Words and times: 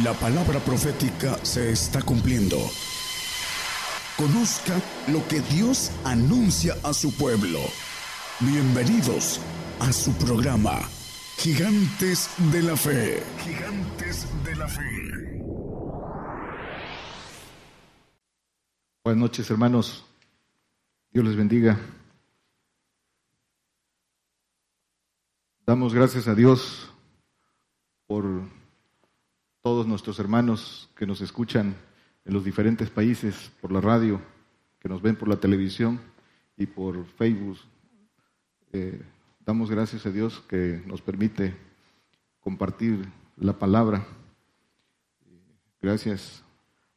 La 0.00 0.14
palabra 0.14 0.58
profética 0.58 1.36
se 1.44 1.70
está 1.70 2.00
cumpliendo. 2.00 2.56
Conozca 4.16 4.80
lo 5.08 5.28
que 5.28 5.40
Dios 5.40 5.92
anuncia 6.02 6.74
a 6.82 6.94
su 6.94 7.14
pueblo. 7.14 7.58
Bienvenidos 8.40 9.38
a 9.80 9.92
su 9.92 10.14
programa, 10.14 10.80
Gigantes 11.36 12.30
de 12.50 12.62
la 12.62 12.74
Fe. 12.74 13.22
Gigantes 13.44 14.26
de 14.44 14.56
la 14.56 14.66
Fe. 14.66 15.42
Buenas 19.04 19.20
noches, 19.20 19.50
hermanos. 19.50 20.06
Dios 21.10 21.26
les 21.26 21.36
bendiga. 21.36 21.78
Damos 25.66 25.92
gracias 25.92 26.28
a 26.28 26.34
Dios 26.34 26.90
por 28.06 28.24
todos 29.62 29.86
nuestros 29.86 30.18
hermanos 30.18 30.90
que 30.96 31.06
nos 31.06 31.20
escuchan 31.20 31.76
en 32.24 32.34
los 32.34 32.44
diferentes 32.44 32.90
países 32.90 33.52
por 33.60 33.70
la 33.70 33.80
radio, 33.80 34.20
que 34.80 34.88
nos 34.88 35.00
ven 35.00 35.14
por 35.14 35.28
la 35.28 35.36
televisión 35.36 36.00
y 36.56 36.66
por 36.66 37.06
Facebook. 37.06 37.58
Eh, 38.72 39.00
damos 39.46 39.70
gracias 39.70 40.04
a 40.04 40.10
Dios 40.10 40.42
que 40.48 40.82
nos 40.84 41.00
permite 41.00 41.56
compartir 42.40 43.08
la 43.36 43.52
palabra. 43.52 44.04
Gracias 45.80 46.42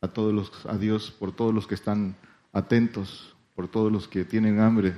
a 0.02 0.08
todos 0.08 0.34
los, 0.34 0.66
a 0.66 0.77
Dios 0.77 1.12
por 1.12 1.32
todos 1.32 1.54
los 1.54 1.68
que 1.68 1.76
están 1.76 2.16
atentos, 2.52 3.36
por 3.54 3.68
todos 3.68 3.91
los 3.91 4.08
que 4.08 4.26
tienen 4.26 4.60
hambre 4.60 4.96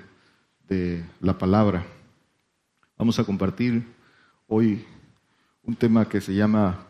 de 0.70 1.06
la 1.20 1.38
palabra. 1.38 1.86
Vamos 2.98 3.20
a 3.20 3.26
compartir 3.26 3.86
hoy 4.48 4.86
un 5.64 5.76
tema 5.76 6.08
que 6.08 6.22
se 6.22 6.34
llama 6.34 6.87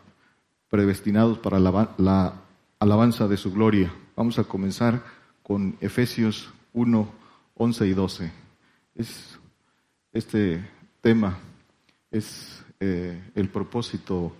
predestinados 0.68 1.38
para 1.38 1.58
la, 1.58 2.34
alabanza 2.78 3.26
de 3.26 3.36
su 3.36 3.52
gloria. 3.52 3.92
Vamos 4.16 4.38
a 4.38 4.44
comenzar 4.44 5.02
con 5.42 5.76
Efesios 5.80 6.50
1, 6.72 7.08
11 7.54 7.86
y 7.86 7.92
12. 7.94 8.32
Es, 8.94 9.38
este 10.12 10.68
tema 11.00 11.38
es 12.10 12.64
eh, 12.80 13.20
el 13.34 13.48
propósito 13.48 14.32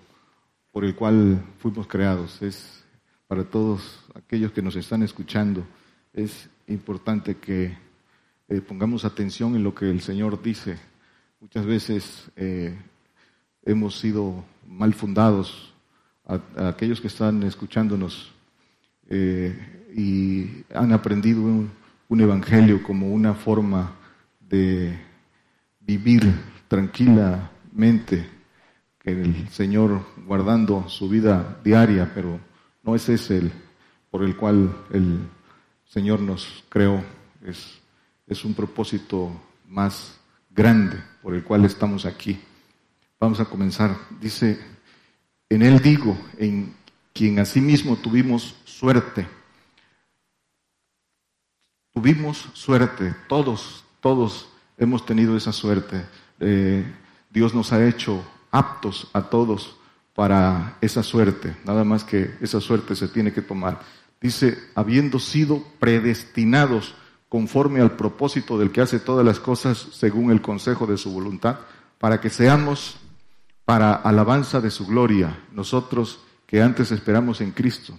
por 0.72 0.84
el 0.84 0.94
cual 0.94 1.42
fuimos 1.58 1.86
creados. 1.86 2.40
Es 2.42 2.84
para 3.26 3.44
todos 3.44 4.04
aquellos 4.14 4.52
que 4.52 4.62
nos 4.62 4.76
están 4.76 5.02
escuchando. 5.02 5.66
Es 6.12 6.48
importante 6.66 7.36
que 7.36 7.76
eh, 8.48 8.60
pongamos 8.60 9.04
atención 9.04 9.56
en 9.56 9.64
lo 9.64 9.74
que 9.74 9.90
el 9.90 10.00
Señor 10.00 10.42
dice. 10.42 10.78
Muchas 11.40 11.66
veces 11.66 12.30
eh, 12.36 12.76
hemos 13.64 13.98
sido 13.98 14.44
mal 14.66 14.94
fundados 14.94 15.74
a, 16.28 16.68
aquellos 16.68 17.00
que 17.00 17.08
están 17.08 17.42
escuchándonos 17.42 18.30
eh, 19.08 19.86
y 19.96 20.64
han 20.74 20.92
aprendido 20.92 21.42
un, 21.42 21.70
evangelio 22.20 22.82
como 22.82 23.08
una 23.08 23.34
forma 23.34 23.94
de 24.40 24.98
vivir 25.80 26.22
tranquilamente, 26.68 28.26
que 28.98 29.10
el 29.10 29.48
Señor 29.48 30.06
guardando 30.26 30.88
su 30.88 31.08
vida 31.08 31.58
diaria, 31.62 32.10
pero 32.14 32.40
no 32.82 32.94
ese 32.94 33.14
es 33.14 33.30
el 33.30 33.50
por 34.10 34.22
el 34.22 34.36
cual 34.36 34.74
el 34.90 35.18
Señor 35.84 36.20
nos 36.20 36.64
creó, 36.68 37.02
es, 37.44 37.78
es 38.26 38.44
un 38.44 38.54
propósito 38.54 39.30
más 39.66 40.18
grande 40.50 40.96
por 41.22 41.34
el 41.34 41.44
cual 41.44 41.64
estamos 41.66 42.06
aquí. 42.06 42.40
Vamos 43.20 43.40
a 43.40 43.44
comenzar. 43.44 43.96
Dice 44.20 44.58
en 45.50 45.62
Él 45.62 45.80
digo, 45.80 46.16
en 46.38 46.74
quien 47.12 47.38
asimismo 47.38 47.96
tuvimos 47.96 48.54
suerte. 48.64 49.26
Tuvimos 51.92 52.48
suerte, 52.52 53.14
todos, 53.28 53.84
todos 54.00 54.48
hemos 54.76 55.04
tenido 55.04 55.36
esa 55.36 55.52
suerte. 55.52 56.04
Eh, 56.38 56.84
Dios 57.30 57.54
nos 57.54 57.72
ha 57.72 57.84
hecho 57.86 58.24
aptos 58.50 59.08
a 59.12 59.22
todos 59.22 59.76
para 60.14 60.76
esa 60.80 61.02
suerte, 61.02 61.56
nada 61.64 61.84
más 61.84 62.04
que 62.04 62.34
esa 62.40 62.60
suerte 62.60 62.94
se 62.94 63.08
tiene 63.08 63.32
que 63.32 63.42
tomar. 63.42 63.80
Dice, 64.20 64.58
habiendo 64.74 65.18
sido 65.18 65.62
predestinados 65.78 66.94
conforme 67.28 67.80
al 67.80 67.92
propósito 67.92 68.58
del 68.58 68.72
que 68.72 68.80
hace 68.80 68.98
todas 68.98 69.24
las 69.24 69.38
cosas 69.38 69.78
según 69.92 70.30
el 70.30 70.42
consejo 70.42 70.86
de 70.86 70.96
su 70.96 71.12
voluntad, 71.12 71.60
para 71.98 72.20
que 72.20 72.30
seamos 72.30 72.96
para 73.68 73.92
alabanza 73.92 74.62
de 74.62 74.70
su 74.70 74.86
gloria, 74.86 75.40
nosotros 75.52 76.20
que 76.46 76.62
antes 76.62 76.90
esperamos 76.90 77.42
en 77.42 77.50
Cristo. 77.50 77.98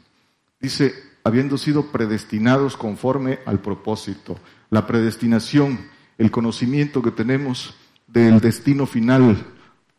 Dice, 0.60 0.96
habiendo 1.24 1.60
sido 1.60 1.92
predestinados 1.92 2.76
conforme 2.76 3.38
al 3.46 3.60
propósito. 3.60 4.40
La 4.72 4.88
predestinación, 4.88 5.78
el 6.18 6.32
conocimiento 6.32 7.04
que 7.04 7.12
tenemos 7.12 7.76
del 8.08 8.40
destino 8.40 8.88
final, 8.88 9.46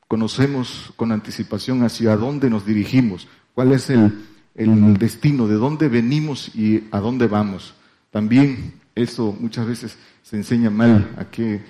conocemos 0.09 0.93
con 0.97 1.13
anticipación 1.13 1.85
hacia 1.85 2.17
dónde 2.17 2.51
nos 2.51 2.67
dirigimos, 2.67 3.29
cuál 3.55 3.71
es 3.71 3.91
el, 3.91 4.25
el 4.57 4.99
destino, 4.99 5.47
de 5.47 5.55
dónde 5.55 5.87
venimos 5.87 6.53
y 6.53 6.89
a 6.91 6.99
dónde 6.99 7.29
vamos. 7.29 7.75
También 8.11 8.75
eso 8.97 9.37
muchas 9.39 9.69
veces 9.69 9.97
se 10.25 10.35
enseña 10.35 10.69
mal 10.69 11.15
a 11.17 11.27
qué 11.27 11.63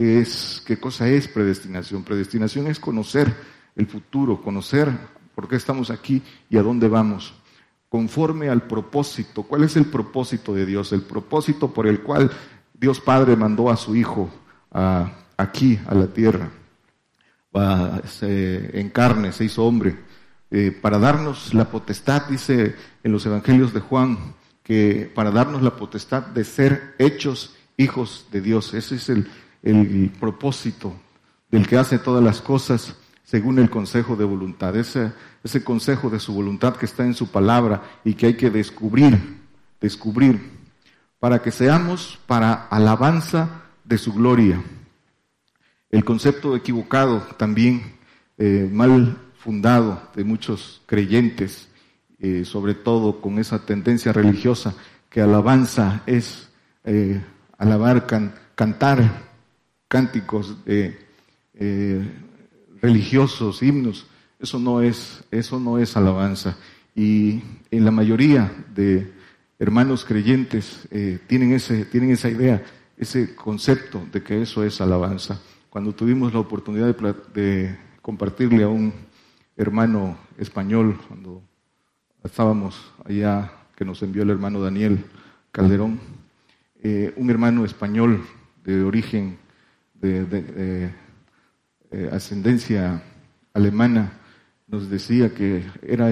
¿Qué, 0.00 0.18
es, 0.18 0.62
¿Qué 0.64 0.78
cosa 0.78 1.10
es 1.10 1.28
predestinación? 1.28 2.04
Predestinación 2.04 2.68
es 2.68 2.80
conocer 2.80 3.36
el 3.76 3.86
futuro, 3.86 4.40
conocer 4.40 4.90
por 5.34 5.46
qué 5.46 5.56
estamos 5.56 5.90
aquí 5.90 6.22
y 6.48 6.56
a 6.56 6.62
dónde 6.62 6.88
vamos, 6.88 7.34
conforme 7.90 8.48
al 8.48 8.62
propósito. 8.62 9.42
¿Cuál 9.42 9.64
es 9.64 9.76
el 9.76 9.84
propósito 9.84 10.54
de 10.54 10.64
Dios? 10.64 10.94
El 10.94 11.02
propósito 11.02 11.74
por 11.74 11.86
el 11.86 12.00
cual 12.00 12.30
Dios 12.72 12.98
Padre 12.98 13.36
mandó 13.36 13.68
a 13.68 13.76
su 13.76 13.94
Hijo 13.94 14.30
aquí, 15.36 15.78
a 15.86 15.94
la 15.94 16.06
tierra. 16.06 16.48
se, 18.06 18.80
en 18.80 18.88
carne, 18.88 19.32
se 19.32 19.44
hizo 19.44 19.66
hombre, 19.66 19.98
eh, 20.50 20.70
para 20.80 20.98
darnos 20.98 21.52
la 21.52 21.70
potestad, 21.70 22.26
dice 22.26 22.74
en 23.04 23.12
los 23.12 23.26
Evangelios 23.26 23.74
de 23.74 23.80
Juan, 23.80 24.34
que 24.62 25.12
para 25.14 25.30
darnos 25.30 25.60
la 25.60 25.76
potestad 25.76 26.22
de 26.22 26.44
ser 26.44 26.94
hechos 26.98 27.54
hijos 27.76 28.28
de 28.32 28.40
Dios. 28.40 28.72
Ese 28.72 28.94
es 28.94 29.10
el, 29.10 29.28
el 29.62 30.10
propósito 30.18 30.94
del 31.50 31.66
que 31.66 31.76
hace 31.76 31.98
todas 31.98 32.22
las 32.22 32.40
cosas 32.40 32.96
según 33.30 33.60
el 33.60 33.70
consejo 33.70 34.16
de 34.16 34.24
voluntad, 34.24 34.74
ese, 34.74 35.12
ese 35.44 35.62
consejo 35.62 36.10
de 36.10 36.18
su 36.18 36.34
voluntad 36.34 36.74
que 36.74 36.86
está 36.86 37.04
en 37.04 37.14
su 37.14 37.30
palabra 37.30 37.80
y 38.04 38.14
que 38.14 38.26
hay 38.26 38.34
que 38.34 38.50
descubrir, 38.50 39.16
descubrir, 39.80 40.50
para 41.20 41.40
que 41.40 41.52
seamos 41.52 42.18
para 42.26 42.66
alabanza 42.66 43.62
de 43.84 43.98
su 43.98 44.12
gloria. 44.14 44.60
El 45.90 46.04
concepto 46.04 46.56
equivocado 46.56 47.20
también, 47.36 47.94
eh, 48.36 48.68
mal 48.72 49.16
fundado 49.38 50.02
de 50.16 50.24
muchos 50.24 50.82
creyentes, 50.86 51.68
eh, 52.18 52.44
sobre 52.44 52.74
todo 52.74 53.20
con 53.20 53.38
esa 53.38 53.64
tendencia 53.64 54.12
religiosa, 54.12 54.74
que 55.08 55.20
alabanza 55.20 56.02
es 56.04 56.48
eh, 56.82 57.22
alabar, 57.58 58.08
cantar, 58.56 59.29
cánticos 59.90 60.56
eh, 60.66 60.96
religiosos, 62.80 63.60
himnos. 63.60 64.06
Eso 64.38 64.60
no 64.60 64.80
es, 64.80 65.24
eso 65.32 65.58
no 65.58 65.78
es 65.78 65.96
alabanza. 65.96 66.56
Y 66.94 67.42
en 67.72 67.84
la 67.84 67.90
mayoría 67.90 68.52
de 68.72 69.12
hermanos 69.58 70.04
creyentes 70.04 70.86
eh, 70.92 71.18
tienen, 71.26 71.52
ese, 71.52 71.84
tienen 71.86 72.12
esa 72.12 72.30
idea, 72.30 72.62
ese 72.96 73.34
concepto 73.34 74.06
de 74.12 74.22
que 74.22 74.40
eso 74.40 74.62
es 74.64 74.80
alabanza. 74.80 75.40
Cuando 75.68 75.92
tuvimos 75.92 76.32
la 76.32 76.38
oportunidad 76.38 76.94
de, 77.34 77.76
compartirle 78.00 78.62
a 78.62 78.68
un 78.68 78.92
hermano 79.56 80.16
español, 80.38 80.98
cuando 81.08 81.42
estábamos 82.22 82.92
allá, 83.04 83.52
que 83.74 83.84
nos 83.84 84.02
envió 84.02 84.22
el 84.22 84.30
hermano 84.30 84.60
Daniel 84.60 85.04
Calderón, 85.50 85.98
eh, 86.80 87.12
un 87.16 87.28
hermano 87.28 87.64
español 87.64 88.24
de 88.62 88.84
origen 88.84 89.36
de, 90.00 90.90
eh, 91.92 92.10
ascendencia 92.12 93.02
alemana, 93.52 94.12
nos 94.66 94.88
decía 94.88 95.34
que 95.34 95.64
era 95.82 96.08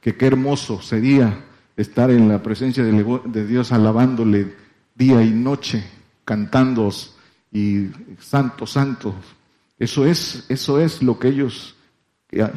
que 0.00 0.16
qué 0.16 0.26
hermoso 0.26 0.82
sería 0.82 1.44
estar 1.76 2.10
en 2.10 2.28
la 2.28 2.42
presencia 2.42 2.84
de, 2.84 3.46
Dios 3.46 3.72
alabándole 3.72 4.54
día 4.94 5.22
y 5.22 5.30
noche, 5.30 5.84
cantando 6.24 6.90
y 7.52 7.88
santo, 8.18 8.66
santo. 8.66 9.14
Eso 9.78 10.06
es, 10.06 10.44
eso 10.48 10.80
es 10.80 11.02
lo 11.02 11.18
que 11.18 11.28
ellos 11.28 11.76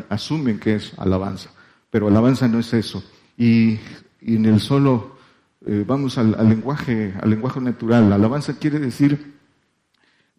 asumen 0.09 0.59
que 0.59 0.75
es 0.75 0.93
alabanza. 0.97 1.51
Pero 1.89 2.07
alabanza 2.07 2.47
no 2.47 2.59
es 2.59 2.73
eso. 2.73 3.03
Y, 3.37 3.79
en 4.21 4.45
el 4.45 4.59
solo, 4.59 5.17
eh, 5.65 5.83
vamos 5.87 6.17
al, 6.17 6.31
lenguaje, 6.47 7.13
al 7.21 7.29
lenguaje 7.29 7.61
natural. 7.61 8.11
Alabanza 8.11 8.57
quiere 8.57 8.79
decir 8.79 9.38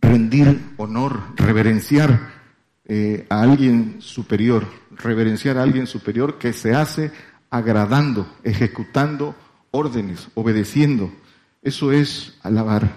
rendir 0.01 0.61
honor, 0.77 1.21
reverenciar, 1.37 2.41
eh, 2.93 3.25
a 3.29 3.43
alguien 3.43 3.99
superior, 4.01 4.67
reverenciar 4.91 5.59
a 5.59 5.63
alguien 5.63 5.87
superior 5.87 6.39
que 6.39 6.53
se 6.53 6.75
hace 6.75 7.13
agradando, 7.49 8.27
ejecutando 8.43 9.37
órdenes, 9.71 10.29
obedeciendo. 10.35 11.13
Eso 11.63 11.93
es 11.93 12.37
alabar. 12.43 12.91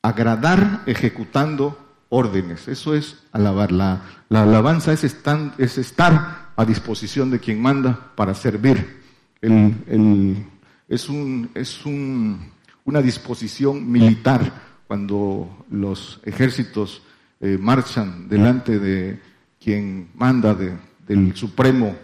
Agradar 0.00 0.82
ejecutando 0.86 1.76
órdenes. 2.08 2.68
Eso 2.68 2.94
es 2.94 3.16
alabar. 3.32 3.72
La, 3.72 4.02
alabanza 4.28 4.92
es, 4.92 5.02
es, 5.02 5.78
estar 5.78 6.52
a 6.54 6.64
disposición 6.64 7.30
de 7.30 7.40
quien 7.40 7.60
manda 7.60 8.12
para 8.14 8.34
servir. 8.34 9.02
es 9.40 11.08
un, 11.08 11.50
es 11.54 11.84
un, 11.84 12.52
una 12.84 13.02
disposición 13.02 13.90
militar 13.90 14.73
cuando 14.86 15.64
los 15.70 16.20
ejércitos 16.24 17.02
eh, 17.40 17.58
marchan 17.60 18.28
delante 18.28 18.78
de 18.78 19.20
quien 19.60 20.08
manda 20.14 20.54
del 20.54 21.34
supremo 21.34 21.94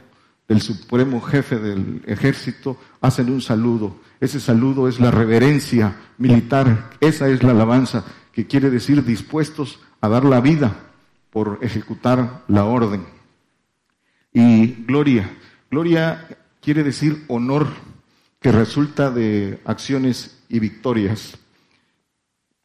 del 0.50 0.62
supremo 0.62 1.20
jefe 1.20 1.60
del 1.60 2.02
ejército 2.06 2.76
hacen 3.00 3.30
un 3.30 3.40
saludo. 3.40 4.00
Ese 4.18 4.40
saludo 4.40 4.88
es 4.88 4.98
la 4.98 5.12
reverencia 5.12 5.94
militar, 6.18 6.90
esa 7.00 7.28
es 7.28 7.44
la 7.44 7.52
alabanza 7.52 8.04
que 8.32 8.48
quiere 8.48 8.68
decir 8.68 9.04
dispuestos 9.04 9.78
a 10.00 10.08
dar 10.08 10.24
la 10.24 10.40
vida 10.40 10.74
por 11.30 11.60
ejecutar 11.62 12.42
la 12.48 12.64
orden. 12.64 13.06
Y 14.32 14.66
gloria, 14.86 15.30
gloria 15.70 16.26
quiere 16.60 16.82
decir 16.82 17.24
honor 17.28 17.68
que 18.40 18.50
resulta 18.50 19.12
de 19.12 19.60
acciones 19.64 20.42
y 20.48 20.58
victorias. 20.58 21.38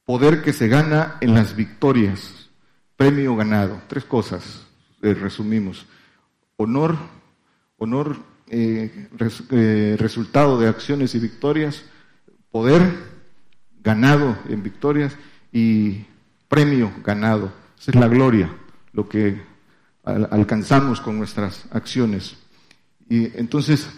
Poder 0.06 0.44
que 0.44 0.54
se 0.54 0.68
gana 0.68 1.18
en 1.20 1.34
las 1.34 1.56
victorias, 1.56 2.50
premio 2.96 3.36
ganado. 3.36 3.82
Tres 3.88 4.06
cosas, 4.06 4.66
eh, 5.02 5.16
resumimos. 5.16 5.88
Honor, 6.58 6.96
honor 7.78 8.16
eh, 8.48 9.10
eh, 9.50 9.96
resultado 9.98 10.60
de 10.60 10.68
acciones 10.68 11.16
y 11.16 11.20
victorias, 11.20 11.84
poder 12.52 12.82
ganado 13.82 14.38
en 14.48 14.62
victorias 14.62 15.16
y 15.52 16.06
premio 16.48 16.92
ganado. 17.04 17.52
Esa 17.80 17.92
es 17.92 17.96
la 17.96 18.08
gloria, 18.08 18.56
lo 18.94 19.10
que 19.10 19.42
alcanzamos 20.04 21.02
con 21.02 21.18
nuestras 21.18 21.66
acciones. 21.72 22.38
Y 23.10 23.38
entonces, 23.40 23.90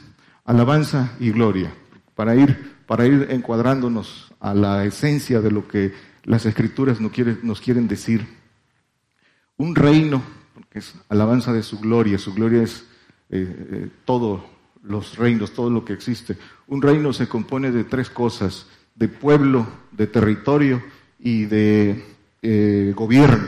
alabanza 0.46 1.12
y 1.20 1.32
gloria, 1.32 1.74
para 2.16 2.36
ir, 2.36 2.77
para 2.88 3.06
ir 3.06 3.28
encuadrándonos 3.30 4.34
a 4.40 4.54
la 4.54 4.86
esencia 4.86 5.42
de 5.42 5.52
lo 5.52 5.68
que 5.68 5.94
las 6.24 6.46
escrituras 6.46 7.00
nos, 7.00 7.62
quieren 7.62 7.88
decir. 7.88 8.26
Un 9.58 9.76
reino, 9.76 10.24
porque 10.54 10.80
es 10.80 10.96
alabanza 11.10 11.54
de 11.54 11.64
su 11.64 11.80
gloria, 11.80 12.18
su 12.18 12.34
gloria 12.34 12.64
es 12.64 12.86
eh, 13.30 13.68
eh, 13.72 13.90
todos 14.06 14.42
los 14.84 15.18
reinos, 15.18 15.54
todo 15.54 15.70
lo 15.70 15.84
que 15.84 15.94
existe. 15.94 16.38
Un 16.68 16.82
reino 16.82 17.12
se 17.12 17.28
compone 17.28 17.72
de 17.72 17.84
tres 17.84 18.10
cosas, 18.10 18.68
de 18.96 19.10
pueblo, 19.10 19.68
de 19.92 20.08
territorio 20.08 20.82
y 21.20 21.46
de 21.46 22.06
eh, 22.42 22.94
gobierno. 22.96 23.48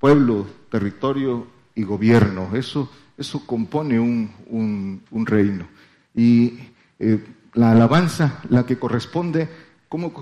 Pueblo, 0.00 0.46
territorio 0.70 1.46
y 1.74 1.84
gobierno. 1.84 2.50
Eso, 2.54 2.90
eso 3.16 3.46
compone 3.46 4.00
un, 4.00 5.00
un, 5.10 5.26
reino. 5.26 5.68
Y 6.14 6.58
la 7.54 7.72
alabanza, 7.72 8.40
la 8.48 8.64
que 8.64 8.78
corresponde, 8.78 9.48
como 9.88 10.12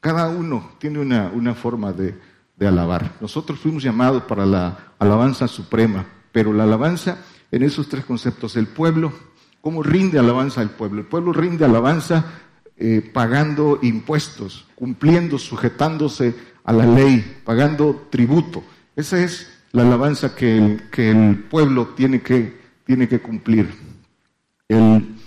cada 0.00 0.28
uno 0.28 0.72
tiene 0.78 0.98
una, 0.98 1.30
una 1.34 1.54
forma 1.54 1.92
de, 1.92 2.18
de 2.56 2.66
alabar. 2.66 3.16
Nosotros 3.20 3.58
fuimos 3.58 3.82
llamados 3.82 4.22
para 4.24 4.46
la 4.46 4.92
alabanza 4.98 5.48
suprema, 5.48 6.04
pero 6.32 6.52
la 6.52 6.64
alabanza 6.64 7.18
en 7.50 7.62
esos 7.62 7.88
tres 7.88 8.04
conceptos. 8.04 8.56
El 8.56 8.66
pueblo, 8.66 9.12
¿cómo 9.60 9.82
rinde 9.82 10.18
alabanza 10.18 10.60
al 10.60 10.70
pueblo? 10.70 11.00
El 11.00 11.06
pueblo 11.06 11.32
rinde 11.32 11.64
alabanza 11.64 12.24
eh, 12.76 13.08
pagando 13.12 13.78
impuestos, 13.82 14.66
cumpliendo, 14.74 15.38
sujetándose 15.38 16.34
a 16.64 16.72
la 16.72 16.86
ley, 16.86 17.42
pagando 17.44 18.08
tributo. 18.10 18.62
Esa 18.96 19.22
es 19.22 19.50
la 19.72 19.82
alabanza 19.82 20.34
que 20.34 20.56
el, 20.56 20.90
que 20.90 21.10
el 21.10 21.44
pueblo 21.44 21.88
tiene 21.88 22.22
que, 22.22 22.58
tiene 22.84 23.06
que 23.06 23.20
cumplir. 23.20 23.68
El, 24.68 25.19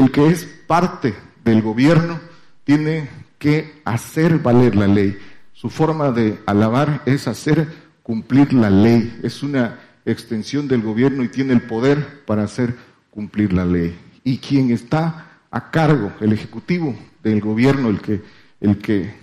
el 0.00 0.10
que 0.10 0.28
es 0.28 0.44
parte 0.66 1.14
del 1.44 1.62
gobierno 1.62 2.20
tiene 2.64 3.08
que 3.38 3.80
hacer 3.84 4.38
valer 4.38 4.74
la 4.76 4.86
ley. 4.86 5.16
Su 5.52 5.68
forma 5.70 6.10
de 6.10 6.38
alabar 6.46 7.02
es 7.06 7.28
hacer 7.28 7.68
cumplir 8.02 8.52
la 8.52 8.70
ley. 8.70 9.18
Es 9.22 9.42
una 9.42 9.78
extensión 10.04 10.68
del 10.68 10.82
gobierno 10.82 11.22
y 11.22 11.28
tiene 11.28 11.52
el 11.52 11.62
poder 11.62 12.24
para 12.24 12.44
hacer 12.44 12.74
cumplir 13.10 13.52
la 13.52 13.64
ley. 13.64 13.98
Y 14.24 14.38
quien 14.38 14.70
está 14.70 15.26
a 15.50 15.70
cargo, 15.70 16.12
el 16.20 16.32
ejecutivo 16.32 16.96
del 17.22 17.40
gobierno, 17.40 17.88
el 17.88 18.00
que, 18.00 18.22
el 18.60 18.78
que 18.78 19.14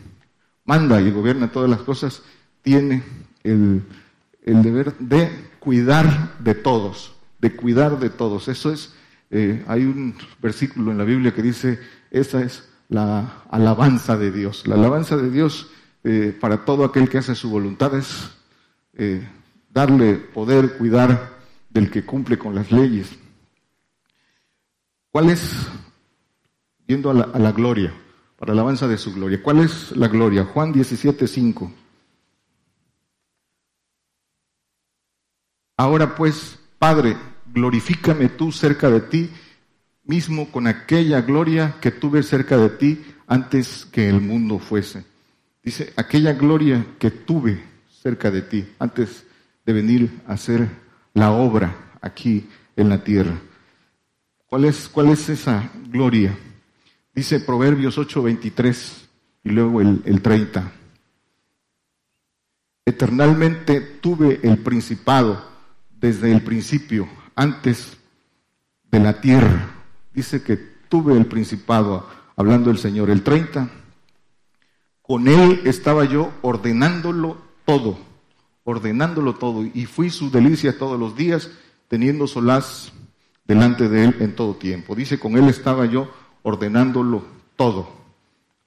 manda 0.65 1.01
y 1.01 1.11
gobierna 1.11 1.51
todas 1.51 1.69
las 1.69 1.79
cosas, 1.79 2.21
tiene 2.61 3.03
el, 3.43 3.83
deber 4.43 4.95
de 4.99 5.29
cuidar 5.59 6.37
de 6.39 6.53
todos, 6.53 7.15
de 7.39 7.55
cuidar 7.55 7.99
de 7.99 8.09
todos. 8.09 8.47
Eso 8.47 8.71
es, 8.71 8.93
eh, 9.29 9.63
hay 9.67 9.83
un 9.83 10.15
versículo 10.41 10.91
en 10.91 10.97
la 10.97 11.03
Biblia 11.03 11.33
que 11.33 11.41
dice, 11.41 11.79
esa 12.11 12.41
es 12.41 12.69
la 12.89 13.43
alabanza 13.49 14.17
de 14.17 14.31
Dios. 14.31 14.67
La 14.67 14.75
alabanza 14.75 15.17
de 15.17 15.29
Dios 15.29 15.69
eh, 16.03 16.35
para 16.39 16.63
todo 16.63 16.85
aquel 16.85 17.09
que 17.09 17.17
hace 17.17 17.35
su 17.35 17.49
voluntad 17.49 17.93
es 17.95 18.29
eh, 18.93 19.27
darle 19.69 20.15
poder, 20.15 20.77
cuidar 20.77 21.37
del 21.69 21.91
que 21.91 22.05
cumple 22.05 22.37
con 22.37 22.55
las 22.55 22.71
leyes. 22.71 23.09
¿Cuál 25.11 25.29
es, 25.29 25.67
viendo 26.87 27.09
a 27.09 27.13
la, 27.13 27.51
gloria, 27.51 27.93
para 28.37 28.53
la 28.53 28.61
alabanza 28.61 28.87
de 28.87 28.97
su 28.97 29.13
gloria, 29.13 29.41
cuál 29.41 29.59
es 29.59 29.95
la 29.95 30.07
gloria? 30.07 30.45
Juan 30.45 30.71
17, 30.71 31.27
5. 31.27 31.71
Ahora 35.75 36.15
pues, 36.15 36.59
Padre, 36.79 37.17
glorifícame 37.53 38.29
tú 38.29 38.51
cerca 38.51 38.89
de 38.89 39.01
ti, 39.01 39.29
mismo 40.03 40.51
con 40.51 40.67
aquella 40.67 41.21
gloria 41.21 41.75
que 41.81 41.91
tuve 41.91 42.23
cerca 42.23 42.57
de 42.57 42.69
ti 42.69 43.05
antes 43.27 43.85
que 43.85 44.07
el 44.09 44.21
mundo 44.21 44.59
fuese. 44.59 45.05
Dice, 45.63 45.93
aquella 45.97 46.33
gloria 46.33 46.85
que 46.97 47.11
tuve 47.11 47.61
cerca 47.89 48.31
de 48.31 48.41
ti 48.41 48.65
antes 48.79 49.25
de 49.65 49.73
venir 49.73 50.21
a 50.27 50.33
hacer 50.33 50.67
la 51.13 51.31
obra 51.31 51.75
aquí 52.01 52.47
en 52.75 52.89
la 52.89 53.03
tierra. 53.03 53.37
¿Cuál 54.45 54.65
es, 54.65 54.87
cuál 54.87 55.09
es 55.09 55.27
esa 55.27 55.69
gloria? 55.89 56.37
Dice 57.13 57.39
Proverbios 57.41 57.97
8:23 57.97 59.07
y 59.43 59.49
luego 59.49 59.81
el, 59.81 60.01
el 60.05 60.21
30. 60.21 60.71
Eternalmente 62.85 63.81
tuve 63.81 64.39
el 64.43 64.59
principado 64.59 65.43
desde 65.91 66.31
el 66.31 66.41
principio, 66.41 67.09
antes 67.37 67.95
de 68.91 68.99
la 68.99 69.21
tierra. 69.21 69.69
Dice 70.13 70.43
que 70.43 70.57
tuve 70.57 71.15
el 71.15 71.25
principado, 71.27 72.05
hablando 72.35 72.69
el 72.69 72.77
Señor. 72.77 73.09
El 73.09 73.23
30, 73.23 73.69
con 75.01 75.29
él 75.29 75.61
estaba 75.63 76.03
yo 76.03 76.33
ordenándolo 76.41 77.37
todo 77.63 78.07
ordenándolo 78.67 79.35
todo, 79.35 79.63
y 79.63 79.85
fui 79.85 80.09
su 80.09 80.29
delicia 80.29 80.77
todos 80.77 80.99
los 80.99 81.15
días, 81.15 81.49
teniendo 81.87 82.27
solaz 82.27 82.91
delante 83.45 83.87
de 83.87 84.03
él 84.03 84.15
en 84.19 84.35
todo 84.35 84.55
tiempo. 84.55 84.93
Dice, 84.93 85.17
con 85.17 85.37
él 85.37 85.47
estaba 85.47 85.85
yo 85.85 86.11
ordenándolo 86.43 87.23
todo, 87.55 87.89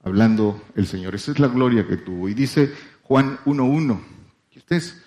hablando 0.03 0.59
el 0.75 0.87
Señor. 0.87 1.13
Esa 1.13 1.33
es 1.33 1.39
la 1.39 1.49
gloria 1.49 1.85
que 1.85 1.97
tuvo. 1.97 2.27
Y 2.27 2.33
dice 2.33 2.73
Juan 3.03 3.37
1.1, 3.45 3.99
que 4.49 4.57
usted 4.57 4.77
es 4.77 5.03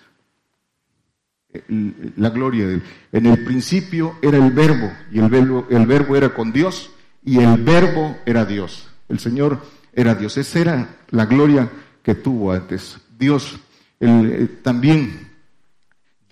la 2.16 2.30
gloria 2.30 2.66
de 2.66 2.74
él. 2.74 2.82
En 3.12 3.26
el 3.26 3.44
principio 3.44 4.16
era 4.22 4.38
el 4.38 4.52
verbo, 4.52 4.92
y 5.10 5.18
el 5.18 5.28
verbo, 5.28 5.66
el 5.70 5.86
verbo 5.86 6.16
era 6.16 6.30
con 6.30 6.52
Dios, 6.52 6.90
y 7.24 7.38
el 7.38 7.62
verbo 7.62 8.16
era 8.26 8.44
Dios. 8.44 8.88
El 9.08 9.18
Señor 9.18 9.60
era 9.92 10.14
Dios. 10.14 10.36
Esa 10.36 10.58
era 10.58 10.88
la 11.10 11.26
gloria 11.26 11.70
que 12.02 12.14
tuvo 12.14 12.52
antes. 12.52 12.98
Dios 13.18 13.58
eh, 14.00 14.58
también 14.62 15.30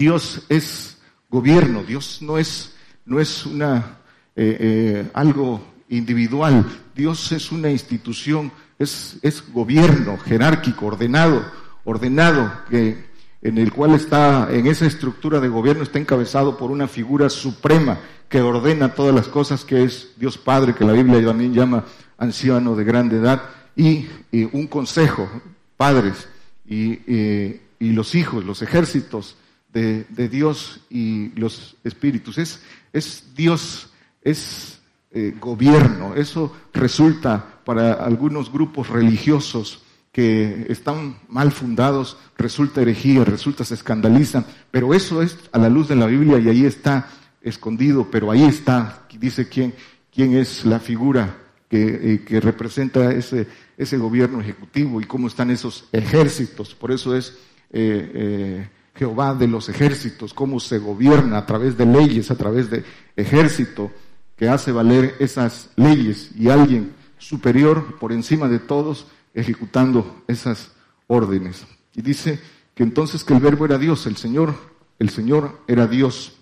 Dios 0.03 0.43
es 0.49 0.99
gobierno, 1.31 1.85
Dios 1.85 2.19
no 2.23 2.37
es, 2.37 2.75
no 3.07 3.21
es 3.21 3.47
una, 3.47 3.99
eh, 4.35 4.57
eh, 4.59 5.11
algo 5.15 5.65
individual, 5.89 6.67
Dios 6.95 7.31
es 7.31 7.53
una 7.53 7.71
institución, 7.71 8.51
es, 8.81 9.19
es 9.23 9.45
gobierno 9.53 10.19
jerárquico, 10.19 10.87
ordenado, 10.87 11.45
ordenado, 11.85 12.53
que, 12.69 13.12
en 13.43 13.59
el 13.59 13.73
cual 13.73 13.95
está, 13.95 14.49
en 14.51 14.67
esa 14.69 14.87
estructura 14.87 15.41
de 15.41 15.49
gobierno 15.49 15.83
está 15.83 15.99
encabezado 15.99 16.57
por 16.57 16.71
una 16.71 16.87
figura 16.87 17.29
suprema 17.29 17.99
que 18.29 18.41
ordena 18.41 18.95
todas 18.95 19.15
las 19.15 19.27
cosas, 19.29 19.65
que 19.65 19.83
es 19.83 20.13
Dios 20.17 20.39
Padre, 20.39 20.75
que 20.75 20.85
la 20.85 20.93
Biblia 20.93 21.25
también 21.25 21.53
llama 21.53 21.85
anciano 22.19 22.77
de 22.77 22.85
grande 22.85 23.17
edad, 23.17 23.43
y 23.77 24.07
un 24.53 24.67
consejo, 24.69 25.29
padres, 25.77 26.29
y, 26.67 27.61
los 27.81 28.15
hijos, 28.15 28.45
los 28.45 28.63
ejércitos 28.63 29.37
de, 29.73 30.05
Dios 30.31 30.81
y 30.89 31.29
los 31.39 31.77
espíritus. 31.83 32.39
Es, 32.39 32.63
es 32.93 33.35
Dios, 33.35 33.91
es 34.23 34.79
eh, 35.11 35.35
gobierno. 35.39 36.15
Eso 36.15 36.55
resulta 36.73 37.61
para 37.65 37.93
algunos 37.95 38.51
grupos 38.53 38.89
religiosos 38.89 39.82
que 40.13 40.67
están 40.69 41.17
mal 41.29 41.53
fundados, 41.53 42.19
resulta 42.37 42.83
herejía, 42.83 43.25
resulta 43.25 43.65
se 43.65 43.75
escandalizan, 43.75 44.45
pero 44.71 44.93
eso 44.93 45.23
es 45.23 45.39
a 45.53 45.59
la 45.59 45.71
luz 45.71 45.89
de 45.89 45.97
la 45.97 46.07
Biblia 46.07 46.39
y 46.39 46.51
ahí 46.51 46.67
está 46.67 47.09
escondido, 47.41 48.09
pero 48.11 48.31
ahí 48.31 48.45
está, 48.45 49.07
dice 49.19 49.49
quién, 49.49 49.75
quién 50.15 50.37
es 50.37 50.67
la 50.67 50.79
figura 50.79 51.39
que, 51.69 52.21
eh, 52.29 52.41
representa 52.41 53.11
ese, 53.13 53.47
ese 53.79 53.97
gobierno 53.97 54.43
ejecutivo 54.43 55.01
y 55.01 55.05
cómo 55.05 55.27
están 55.27 55.51
esos 55.51 55.89
ejércitos. 55.93 56.75
Por 56.75 56.93
eso 56.93 57.17
es 57.17 57.39
eh, 57.73 58.11
eh, 58.15 58.69
Jehová 58.95 59.35
de 59.35 59.49
los 59.49 59.71
ejércitos, 59.71 60.35
cómo 60.35 60.61
se 60.61 60.77
gobierna 60.77 61.39
a 61.39 61.47
través 61.47 61.79
de 61.79 61.87
leyes, 61.87 62.31
a 62.31 62.37
través 62.37 62.69
de 62.69 62.85
ejército 63.17 63.91
que 64.37 64.51
hace 64.51 64.73
valer 64.73 65.15
esas 65.19 65.71
leyes 65.77 66.31
y 66.37 66.51
alguien 66.51 66.93
superior 67.17 67.99
por 67.99 68.13
encima 68.13 68.49
de 68.49 68.59
todos 68.59 69.07
ejecutando 69.35 70.23
esas 70.27 70.73
órdenes. 71.07 71.67
Y 71.95 72.03
dice 72.03 72.41
que 72.75 72.83
entonces 72.83 73.25
que 73.25 73.35
el 73.35 73.41
verbo 73.41 73.65
era 73.65 73.79
Dios, 73.79 74.07
el 74.07 74.17
Señor, 74.17 74.55
el 74.99 75.11
Señor 75.11 75.63
era 75.67 75.87
Dios, 75.87 76.37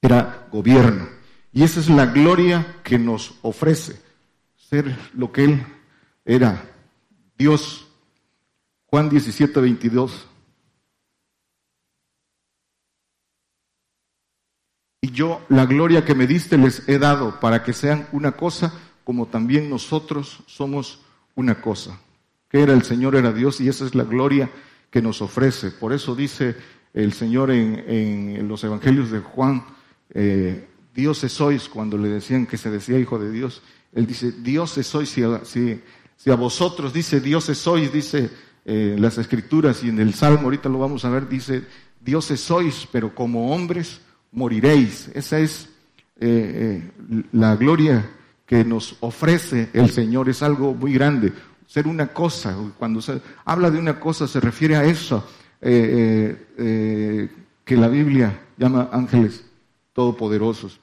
era 0.00 0.48
gobierno. 0.52 1.08
Y 1.52 1.62
esa 1.62 1.80
es 1.80 1.88
la 1.88 2.06
gloria 2.06 2.80
que 2.82 2.98
nos 2.98 3.34
ofrece, 3.42 4.00
ser 4.56 4.96
lo 5.14 5.32
que 5.32 5.44
Él 5.44 5.66
era, 6.24 6.70
Dios. 7.38 7.86
Juan 8.86 9.08
17, 9.08 9.60
22. 9.60 10.26
Y 15.00 15.10
yo 15.10 15.44
la 15.48 15.66
gloria 15.66 16.04
que 16.04 16.14
me 16.14 16.26
diste 16.26 16.56
les 16.56 16.88
he 16.88 16.98
dado 16.98 17.38
para 17.38 17.62
que 17.62 17.72
sean 17.72 18.08
una 18.12 18.32
cosa 18.32 18.72
como 19.04 19.26
también 19.26 19.68
nosotros 19.68 20.42
somos 20.46 21.03
una 21.34 21.60
cosa, 21.60 21.98
que 22.48 22.62
era 22.62 22.72
el 22.72 22.82
Señor, 22.82 23.16
era 23.16 23.32
Dios, 23.32 23.60
y 23.60 23.68
esa 23.68 23.84
es 23.84 23.94
la 23.94 24.04
gloria 24.04 24.50
que 24.90 25.02
nos 25.02 25.20
ofrece. 25.22 25.70
Por 25.70 25.92
eso 25.92 26.14
dice 26.14 26.56
el 26.92 27.12
Señor 27.12 27.50
en, 27.50 28.46
los 28.46 28.62
Evangelios 28.62 29.10
de 29.10 29.20
Juan, 29.20 29.64
eh, 30.10 30.68
dioses 30.94 31.32
sois, 31.32 31.68
cuando 31.68 31.98
le 31.98 32.08
decían 32.08 32.46
que 32.46 32.56
se 32.56 32.70
decía 32.70 32.98
hijo 32.98 33.18
de 33.18 33.30
Dios, 33.30 33.62
él 33.92 34.06
dice, 34.06 34.32
dioses 34.32 34.86
sois, 34.86 35.08
si, 35.08 35.22
si, 35.44 35.80
si 36.16 36.30
a 36.30 36.36
vosotros 36.36 36.92
dice 36.92 37.20
dioses 37.20 37.58
sois, 37.58 37.92
dice 37.92 38.30
eh, 38.64 38.96
las 38.98 39.18
escrituras 39.18 39.82
y 39.84 39.88
en 39.88 39.98
el 39.98 40.14
Salmo, 40.14 40.44
ahorita 40.44 40.68
lo 40.68 40.78
vamos 40.78 41.04
a 41.04 41.10
ver, 41.10 41.28
dice, 41.28 41.64
dioses 42.00 42.40
sois, 42.40 42.88
pero 42.90 43.14
como 43.14 43.52
hombres 43.52 44.00
moriréis. 44.32 45.10
Esa 45.14 45.38
es 45.38 45.68
eh, 46.20 46.90
la 47.32 47.56
gloria 47.56 48.08
que 48.46 48.64
nos 48.64 48.96
ofrece 49.00 49.70
el 49.72 49.90
Señor 49.90 50.28
es 50.28 50.42
algo 50.42 50.74
muy 50.74 50.92
grande. 50.92 51.32
Ser 51.66 51.86
una 51.86 52.08
cosa, 52.08 52.56
cuando 52.78 53.00
se 53.00 53.20
habla 53.44 53.70
de 53.70 53.78
una 53.78 53.98
cosa 53.98 54.28
se 54.28 54.40
refiere 54.40 54.76
a 54.76 54.84
eso 54.84 55.26
eh, 55.60 56.36
eh, 56.38 56.46
eh, 56.58 57.28
que 57.64 57.76
la 57.76 57.88
Biblia 57.88 58.38
llama 58.58 58.90
ángeles 58.92 59.44
todopoderosos. 59.94 60.78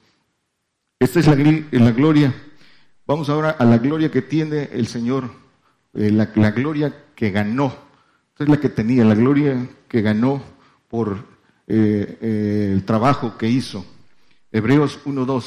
Esta 0.98 1.20
es 1.20 1.26
la, 1.26 1.90
gloria. 1.92 2.34
Vamos 3.06 3.28
ahora 3.28 3.50
a 3.50 3.64
la 3.64 3.78
gloria 3.78 4.10
que 4.10 4.22
tiene 4.22 4.70
el 4.72 4.86
Señor, 4.86 5.30
la, 5.92 6.28
la, 6.34 6.50
gloria 6.50 6.92
que 7.14 7.30
ganó. 7.30 7.72
Esta 8.30 8.44
es 8.44 8.50
la 8.50 8.58
que 8.58 8.68
tenía, 8.68 9.04
la 9.04 9.14
gloria 9.14 9.68
que 9.88 10.02
ganó 10.02 10.42
por 10.88 11.24
el 11.66 12.84
trabajo 12.84 13.38
que 13.38 13.48
hizo. 13.48 13.84
Hebreos 14.50 15.00
1.2. 15.04 15.44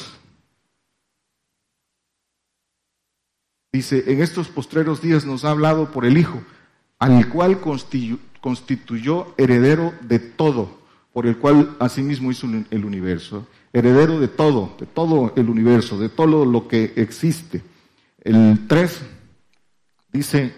Dice, 3.76 4.04
en 4.06 4.22
estos 4.22 4.48
postreros 4.48 5.02
días 5.02 5.26
nos 5.26 5.44
ha 5.44 5.50
hablado 5.50 5.92
por 5.92 6.06
el 6.06 6.16
Hijo, 6.16 6.42
al 6.98 7.28
cual 7.28 7.60
constituyó 8.40 9.34
heredero 9.36 9.92
de 10.00 10.18
todo, 10.18 10.78
por 11.12 11.26
el 11.26 11.36
cual 11.36 11.76
asimismo 11.78 12.30
hizo 12.30 12.46
el 12.70 12.84
universo. 12.86 13.46
Heredero 13.74 14.18
de 14.18 14.28
todo, 14.28 14.74
de 14.80 14.86
todo 14.86 15.34
el 15.36 15.50
universo, 15.50 15.98
de 15.98 16.08
todo 16.08 16.46
lo 16.46 16.68
que 16.68 16.94
existe. 16.96 17.60
El 18.24 18.66
3 18.66 18.98
dice, 20.10 20.54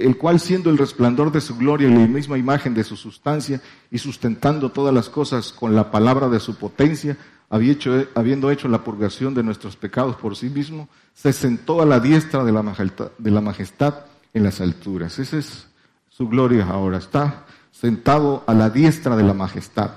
el 0.00 0.16
cual 0.16 0.40
siendo 0.40 0.70
el 0.70 0.78
resplandor 0.78 1.32
de 1.32 1.40
su 1.40 1.56
gloria 1.56 1.88
y 1.88 1.92
la 1.92 2.06
misma 2.06 2.38
imagen 2.38 2.74
de 2.74 2.84
su 2.84 2.96
sustancia 2.96 3.60
y 3.90 3.98
sustentando 3.98 4.70
todas 4.70 4.94
las 4.94 5.08
cosas 5.08 5.52
con 5.52 5.74
la 5.74 5.90
palabra 5.90 6.28
de 6.28 6.40
su 6.40 6.56
potencia, 6.56 7.16
habiendo 7.50 8.50
hecho 8.50 8.68
la 8.68 8.84
purgación 8.84 9.34
de 9.34 9.42
nuestros 9.42 9.76
pecados 9.76 10.16
por 10.16 10.36
sí 10.36 10.48
mismo, 10.48 10.88
se 11.14 11.32
sentó 11.32 11.82
a 11.82 11.86
la 11.86 11.98
diestra 11.98 12.44
de 12.44 12.52
la, 12.52 12.62
majestad, 12.62 13.10
de 13.18 13.30
la 13.30 13.40
majestad 13.40 13.94
en 14.32 14.44
las 14.44 14.60
alturas. 14.60 15.18
Esa 15.18 15.38
es 15.38 15.66
su 16.08 16.28
gloria 16.28 16.66
ahora. 16.66 16.98
Está 16.98 17.44
sentado 17.72 18.44
a 18.46 18.54
la 18.54 18.70
diestra 18.70 19.16
de 19.16 19.24
la 19.24 19.34
majestad, 19.34 19.90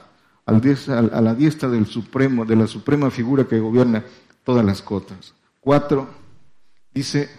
a 0.45 1.21
la 1.21 1.35
diestra 1.35 1.69
del 1.69 1.85
supremo, 1.85 2.43
de 2.45 2.55
la 2.55 2.67
suprema 2.67 3.11
figura 3.11 3.45
que 3.45 3.59
gobierna 3.59 4.03
todas 4.43 4.65
las 4.65 4.81
cosas. 4.81 5.33
Cuatro, 5.59 6.09
dice, 6.93 7.29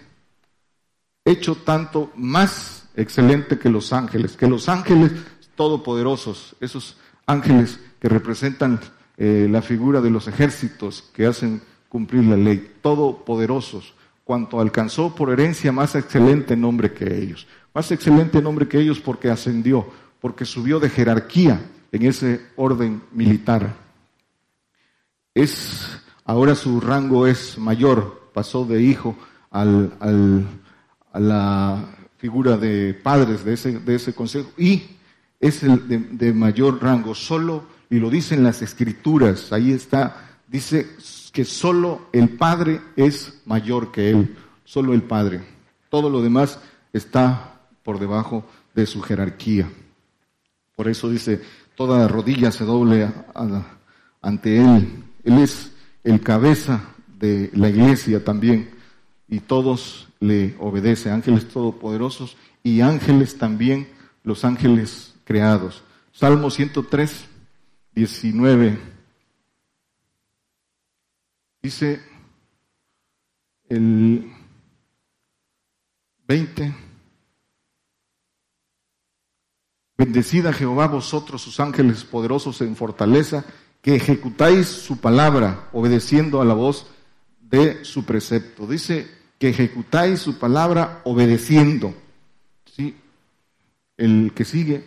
hecho 1.25 1.57
tanto 1.57 2.13
más 2.17 2.89
excelente 2.97 3.59
que 3.59 3.71
los 3.71 3.93
ángeles, 3.93 4.37
que 4.37 4.47
los 4.47 4.69
ángeles 4.69 5.13
todopoderosos, 5.57 6.57
esos 6.61 6.97
ángeles 7.27 7.81
que 7.99 8.09
representan 8.09 8.81
eh, 9.17 9.49
la 9.51 9.63
figura 9.63 10.01
de 10.01 10.11
los 10.11 10.29
ejércitos 10.29 11.05
que 11.15 11.27
hacen 11.27 11.63
cumplir 11.89 12.25
la 12.25 12.37
ley, 12.37 12.75
todopoderosos, 12.83 13.95
cuanto 14.25 14.61
alcanzó 14.61 15.15
por 15.15 15.31
herencia 15.31 15.71
más 15.71 15.95
excelente 15.95 16.57
nombre 16.57 16.93
que 16.93 17.23
ellos. 17.23 17.47
Más 17.73 17.91
excelente 17.93 18.43
nombre 18.43 18.67
que 18.67 18.81
ellos 18.81 19.01
porque 19.01 19.31
ascendió, 19.31 19.87
porque 20.21 20.45
subió 20.45 20.81
de 20.81 20.91
jerarquía 20.91 21.61
en 21.93 22.07
ese 22.07 22.41
orden 22.57 23.03
militar. 23.13 23.77
Es, 25.35 26.01
ahora 26.25 26.55
su 26.55 26.81
rango 26.81 27.27
es 27.27 27.59
mayor, 27.59 28.31
pasó 28.33 28.65
de 28.65 28.83
hijo 28.83 29.17
al, 29.51 29.93
a 31.15 31.21
la 31.21 31.85
figura 32.19 32.59
de 32.59 32.93
padres 32.93 33.45
de 33.45 33.55
ese, 33.55 33.79
de 33.79 33.95
ese 33.95 34.13
consejo 34.13 34.51
y 34.59 34.83
es 35.41 35.63
el 35.63 35.89
de, 35.89 35.99
de 35.99 36.33
mayor 36.33 36.83
rango. 36.83 37.15
Solo 37.15 37.65
y 37.89 38.01
lo 38.01 38.11
dicen 38.11 38.43
las 38.43 38.61
escrituras, 38.61 39.53
ahí 39.53 39.73
está, 39.73 40.41
dice 40.49 40.89
que 41.33 41.45
solo 41.45 42.09
el 42.13 42.31
Padre 42.31 42.81
es 42.97 43.41
mayor 43.45 43.93
que 43.93 44.11
Él, 44.11 44.37
solo 44.65 44.95
el 44.95 45.03
Padre. 45.03 45.43
Todo 45.91 46.11
lo 46.11 46.21
demás 46.21 46.59
está 46.93 47.61
por 47.85 48.01
debajo 48.01 48.45
de 48.75 48.87
su 48.87 49.01
jerarquía. 49.01 49.71
Por 50.75 50.89
eso 50.89 51.09
dice, 51.09 51.41
toda 51.77 52.09
rodilla 52.09 52.51
se 52.51 52.65
doble 52.65 53.09
ante 54.21 54.57
Él. 54.57 55.05
Él 55.23 55.39
es 55.39 55.71
el 56.03 56.21
cabeza 56.21 56.83
de 57.19 57.51
la 57.55 57.69
iglesia 57.69 58.25
también 58.25 58.71
y 59.29 59.39
todos 59.41 60.09
le 60.25 60.57
obedecen, 60.59 61.13
ángeles 61.13 61.49
todopoderosos 61.49 62.37
y 62.63 62.81
ángeles 62.81 63.37
también, 63.37 63.89
los 64.23 64.45
ángeles 64.45 65.15
creados. 65.25 65.83
Salmo 66.13 66.51
103, 66.51 67.27
19. 67.95 68.79
Dice 71.63 72.03
el 73.69 74.31
20. 76.27 76.75
Bendecida 79.97 80.53
Jehová 80.53 80.89
vosotros, 80.89 81.43
sus 81.43 81.61
ángeles 81.61 82.05
poderosos 82.05 82.61
en 82.63 82.75
fortaleza, 82.77 83.45
que 83.81 83.95
ejecutáis 83.95 84.67
su 84.69 85.01
palabra, 85.01 85.69
obedeciendo 85.73 86.41
a 86.41 86.45
la 86.45 86.55
voz 86.55 86.87
de 87.41 87.85
su 87.85 88.05
precepto. 88.05 88.67
Dice 88.67 89.24
que 89.39 89.49
ejecutáis 89.49 90.21
su 90.21 90.39
palabra 90.39 91.01
obedeciendo. 91.05 91.95
¿Sí? 92.75 92.97
El 93.97 94.33
que 94.35 94.45
sigue, 94.45 94.85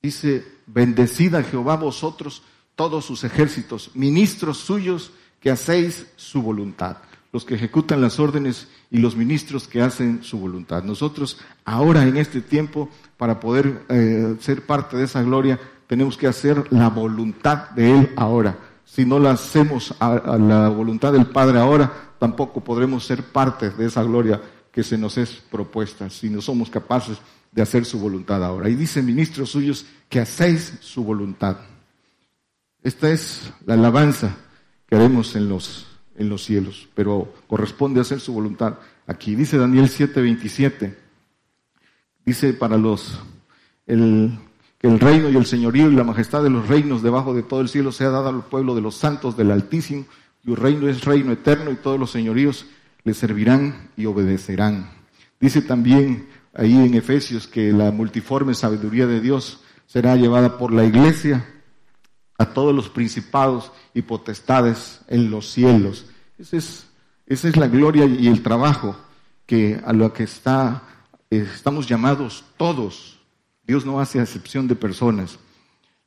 Dice, 0.00 0.46
bendecida 0.66 1.42
Jehová 1.42 1.76
vosotros, 1.76 2.42
todos 2.76 3.04
sus 3.04 3.24
ejércitos, 3.24 3.90
ministros 3.94 4.58
suyos 4.58 5.10
que 5.40 5.50
hacéis 5.50 6.06
su 6.14 6.40
voluntad, 6.40 6.98
los 7.32 7.44
que 7.44 7.56
ejecutan 7.56 8.00
las 8.00 8.20
órdenes 8.20 8.68
y 8.92 8.98
los 8.98 9.16
ministros 9.16 9.66
que 9.66 9.82
hacen 9.82 10.22
su 10.22 10.38
voluntad. 10.38 10.84
Nosotros 10.84 11.38
ahora 11.64 12.04
en 12.04 12.16
este 12.16 12.40
tiempo, 12.40 12.88
para 13.16 13.40
poder 13.40 13.84
eh, 13.88 14.36
ser 14.40 14.64
parte 14.64 14.96
de 14.96 15.04
esa 15.04 15.22
gloria, 15.22 15.58
tenemos 15.88 16.16
que 16.16 16.28
hacer 16.28 16.72
la 16.72 16.88
voluntad 16.88 17.70
de 17.70 17.90
Él 17.98 18.12
ahora. 18.16 18.56
Si 18.90 19.04
no 19.04 19.18
la 19.18 19.32
hacemos 19.32 19.94
a, 20.00 20.38
la 20.38 20.70
voluntad 20.70 21.12
del 21.12 21.26
Padre 21.26 21.58
ahora, 21.58 21.92
tampoco 22.18 22.64
podremos 22.64 23.04
ser 23.04 23.22
parte 23.22 23.68
de 23.70 23.84
esa 23.84 24.02
gloria 24.02 24.40
que 24.72 24.82
se 24.82 24.96
nos 24.96 25.18
es 25.18 25.42
propuesta, 25.50 26.08
si 26.08 26.30
no 26.30 26.40
somos 26.40 26.70
capaces 26.70 27.18
de 27.52 27.60
hacer 27.60 27.84
su 27.84 28.00
voluntad 28.00 28.42
ahora. 28.42 28.70
Y 28.70 28.74
dice, 28.74 29.02
ministros 29.02 29.50
suyos, 29.50 29.84
que 30.08 30.20
hacéis 30.20 30.78
su 30.80 31.04
voluntad. 31.04 31.58
Esta 32.82 33.10
es 33.10 33.52
la 33.66 33.74
alabanza 33.74 34.34
que 34.86 34.96
haremos 34.96 35.36
en 35.36 35.50
los, 35.50 35.86
en 36.16 36.30
los 36.30 36.42
cielos, 36.42 36.88
pero 36.94 37.34
corresponde 37.46 38.00
hacer 38.00 38.20
su 38.20 38.32
voluntad 38.32 38.78
aquí. 39.06 39.34
Dice 39.34 39.58
Daniel 39.58 39.90
7:27, 39.90 40.96
dice 42.24 42.54
para 42.54 42.78
los, 42.78 43.20
el, 43.86 44.38
que 44.78 44.86
el 44.86 45.00
reino 45.00 45.28
y 45.28 45.36
el 45.36 45.46
señorío 45.46 45.90
y 45.90 45.94
la 45.94 46.04
majestad 46.04 46.42
de 46.42 46.50
los 46.50 46.68
reinos 46.68 47.02
debajo 47.02 47.34
de 47.34 47.42
todo 47.42 47.60
el 47.60 47.68
cielo 47.68 47.92
sea 47.92 48.10
dada 48.10 48.30
al 48.30 48.44
pueblo 48.44 48.74
de 48.74 48.80
los 48.80 48.96
santos 48.96 49.36
del 49.36 49.50
Altísimo, 49.50 50.04
y 50.44 50.54
reino 50.54 50.88
es 50.88 51.04
reino 51.04 51.32
eterno 51.32 51.70
y 51.70 51.76
todos 51.76 51.98
los 51.98 52.10
señoríos 52.10 52.66
le 53.04 53.12
servirán 53.12 53.90
y 53.96 54.06
obedecerán. 54.06 54.90
Dice 55.40 55.62
también 55.62 56.28
ahí 56.54 56.74
en 56.74 56.94
Efesios 56.94 57.46
que 57.46 57.72
la 57.72 57.90
multiforme 57.90 58.54
sabiduría 58.54 59.06
de 59.06 59.20
Dios 59.20 59.60
será 59.86 60.16
llevada 60.16 60.58
por 60.58 60.72
la 60.72 60.84
iglesia 60.84 61.46
a 62.38 62.46
todos 62.46 62.74
los 62.74 62.88
principados 62.88 63.72
y 63.94 64.02
potestades 64.02 65.00
en 65.08 65.30
los 65.30 65.50
cielos. 65.50 66.06
Esa 66.38 66.56
es, 66.56 66.86
esa 67.26 67.48
es 67.48 67.56
la 67.56 67.66
gloria 67.66 68.04
y 68.04 68.28
el 68.28 68.42
trabajo 68.42 68.96
que 69.44 69.80
a 69.84 69.92
lo 69.92 70.12
que 70.12 70.24
está, 70.24 70.82
estamos 71.30 71.88
llamados 71.88 72.44
todos. 72.56 73.17
Dios 73.68 73.84
no 73.84 74.00
hace 74.00 74.18
excepción 74.18 74.66
de 74.66 74.74
personas. 74.74 75.38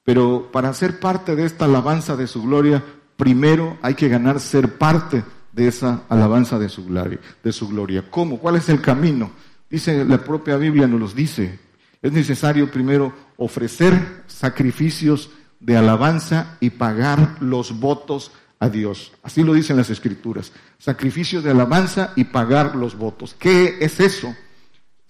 Pero 0.03 0.49
para 0.51 0.73
ser 0.73 0.99
parte 0.99 1.35
de 1.35 1.45
esta 1.45 1.65
alabanza 1.65 2.17
de 2.17 2.25
su 2.25 2.41
gloria, 2.41 2.83
primero 3.15 3.77
hay 3.83 3.93
que 3.93 4.09
ganar 4.09 4.39
ser 4.39 4.79
parte 4.79 5.23
de 5.51 5.67
esa 5.67 6.01
alabanza 6.09 6.57
de 6.57 6.69
su 6.69 6.85
gloria. 6.85 7.19
De 7.43 7.51
su 7.51 7.67
gloria. 7.67 8.09
¿Cómo? 8.09 8.39
¿Cuál 8.39 8.55
es 8.55 8.67
el 8.69 8.81
camino? 8.81 9.29
Dice 9.69 10.03
la 10.03 10.17
propia 10.23 10.57
Biblia, 10.57 10.87
nos 10.87 10.99
los 10.99 11.15
dice. 11.15 11.59
Es 12.01 12.11
necesario 12.11 12.71
primero 12.71 13.13
ofrecer 13.37 14.23
sacrificios 14.25 15.29
de 15.59 15.77
alabanza 15.77 16.57
y 16.61 16.71
pagar 16.71 17.37
los 17.41 17.79
votos 17.79 18.31
a 18.59 18.69
Dios. 18.69 19.13
Así 19.21 19.43
lo 19.43 19.53
dicen 19.53 19.77
las 19.77 19.91
escrituras. 19.91 20.51
Sacrificios 20.79 21.43
de 21.43 21.51
alabanza 21.51 22.13
y 22.15 22.23
pagar 22.23 22.75
los 22.75 22.97
votos. 22.97 23.35
¿Qué 23.37 23.77
es 23.81 23.99
eso? 23.99 24.35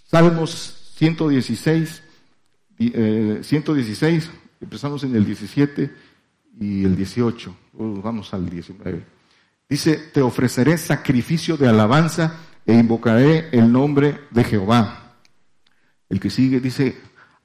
Salmos 0.03 0.93
116, 0.97 2.03
116, 2.89 4.25
eh, 4.25 4.29
empezamos 4.61 5.03
en 5.03 5.15
el 5.15 5.25
17 5.25 5.91
y 6.59 6.83
el 6.83 6.95
18. 6.95 7.55
vamos 7.73 8.33
al 8.33 8.49
19. 8.49 9.05
Dice, 9.69 9.97
te 10.13 10.21
ofreceré 10.21 10.77
sacrificio 10.77 11.57
de 11.57 11.67
alabanza 11.67 12.37
e 12.65 12.73
invocaré 12.73 13.49
el 13.51 13.71
nombre 13.71 14.21
de 14.31 14.43
Jehová. 14.43 15.17
El 16.09 16.19
que 16.19 16.29
sigue 16.29 16.59
dice, 16.59 16.97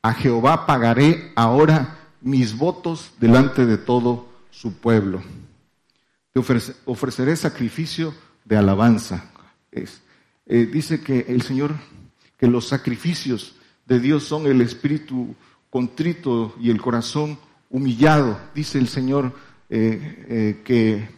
a 0.02 0.12
Jehová 0.12 0.66
pagaré 0.66 1.32
ahora 1.36 1.98
mis 2.20 2.56
votos 2.56 3.12
delante 3.20 3.66
de 3.66 3.78
todo 3.78 4.28
su 4.50 4.74
pueblo. 4.74 5.22
Te 6.32 6.40
ofreceré 6.84 7.36
sacrificio 7.36 8.14
de 8.44 8.56
alabanza. 8.56 9.30
Eh, 9.72 10.66
dice 10.66 11.00
que 11.00 11.26
el 11.28 11.42
Señor, 11.42 11.74
que 12.36 12.46
los 12.46 12.68
sacrificios 12.68 13.55
de 13.86 14.00
Dios 14.00 14.24
son 14.24 14.46
el 14.46 14.60
espíritu 14.60 15.34
contrito 15.70 16.54
y 16.60 16.70
el 16.70 16.80
corazón 16.80 17.38
humillado. 17.70 18.38
Dice 18.54 18.78
el 18.78 18.88
Señor 18.88 19.32
eh, 19.70 20.26
eh, 20.28 20.62
que 20.64 21.16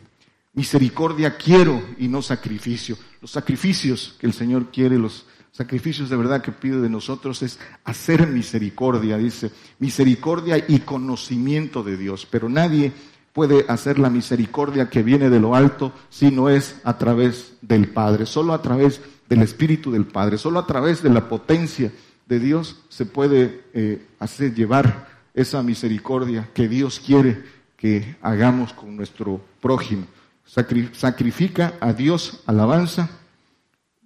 Misericordia 0.58 1.36
quiero 1.36 1.80
y 1.98 2.08
no 2.08 2.20
sacrificio. 2.20 2.98
Los 3.20 3.30
sacrificios 3.30 4.16
que 4.18 4.26
el 4.26 4.32
Señor 4.32 4.72
quiere, 4.72 4.98
los 4.98 5.24
sacrificios 5.52 6.10
de 6.10 6.16
verdad 6.16 6.42
que 6.42 6.50
pide 6.50 6.80
de 6.80 6.90
nosotros 6.90 7.42
es 7.42 7.60
hacer 7.84 8.26
misericordia, 8.26 9.18
dice, 9.18 9.52
misericordia 9.78 10.64
y 10.66 10.80
conocimiento 10.80 11.84
de 11.84 11.96
Dios. 11.96 12.26
Pero 12.28 12.48
nadie 12.48 12.92
puede 13.32 13.66
hacer 13.68 14.00
la 14.00 14.10
misericordia 14.10 14.90
que 14.90 15.04
viene 15.04 15.30
de 15.30 15.38
lo 15.38 15.54
alto 15.54 15.92
si 16.10 16.32
no 16.32 16.48
es 16.48 16.80
a 16.82 16.98
través 16.98 17.52
del 17.62 17.88
Padre, 17.90 18.26
solo 18.26 18.52
a 18.52 18.60
través 18.60 19.00
del 19.28 19.42
Espíritu 19.42 19.92
del 19.92 20.06
Padre, 20.06 20.38
solo 20.38 20.58
a 20.58 20.66
través 20.66 21.04
de 21.04 21.10
la 21.10 21.28
potencia 21.28 21.92
de 22.28 22.38
Dios 22.38 22.76
se 22.88 23.06
puede 23.06 23.64
eh, 23.72 24.06
hacer 24.18 24.54
llevar 24.54 25.08
esa 25.34 25.62
misericordia 25.62 26.48
que 26.54 26.68
Dios 26.68 27.00
quiere 27.00 27.42
que 27.76 28.16
hagamos 28.22 28.72
con 28.72 28.96
nuestro 28.96 29.40
prójimo 29.60 30.06
sacrifica 30.48 31.74
a 31.80 31.92
Dios 31.92 32.40
alabanza, 32.46 33.10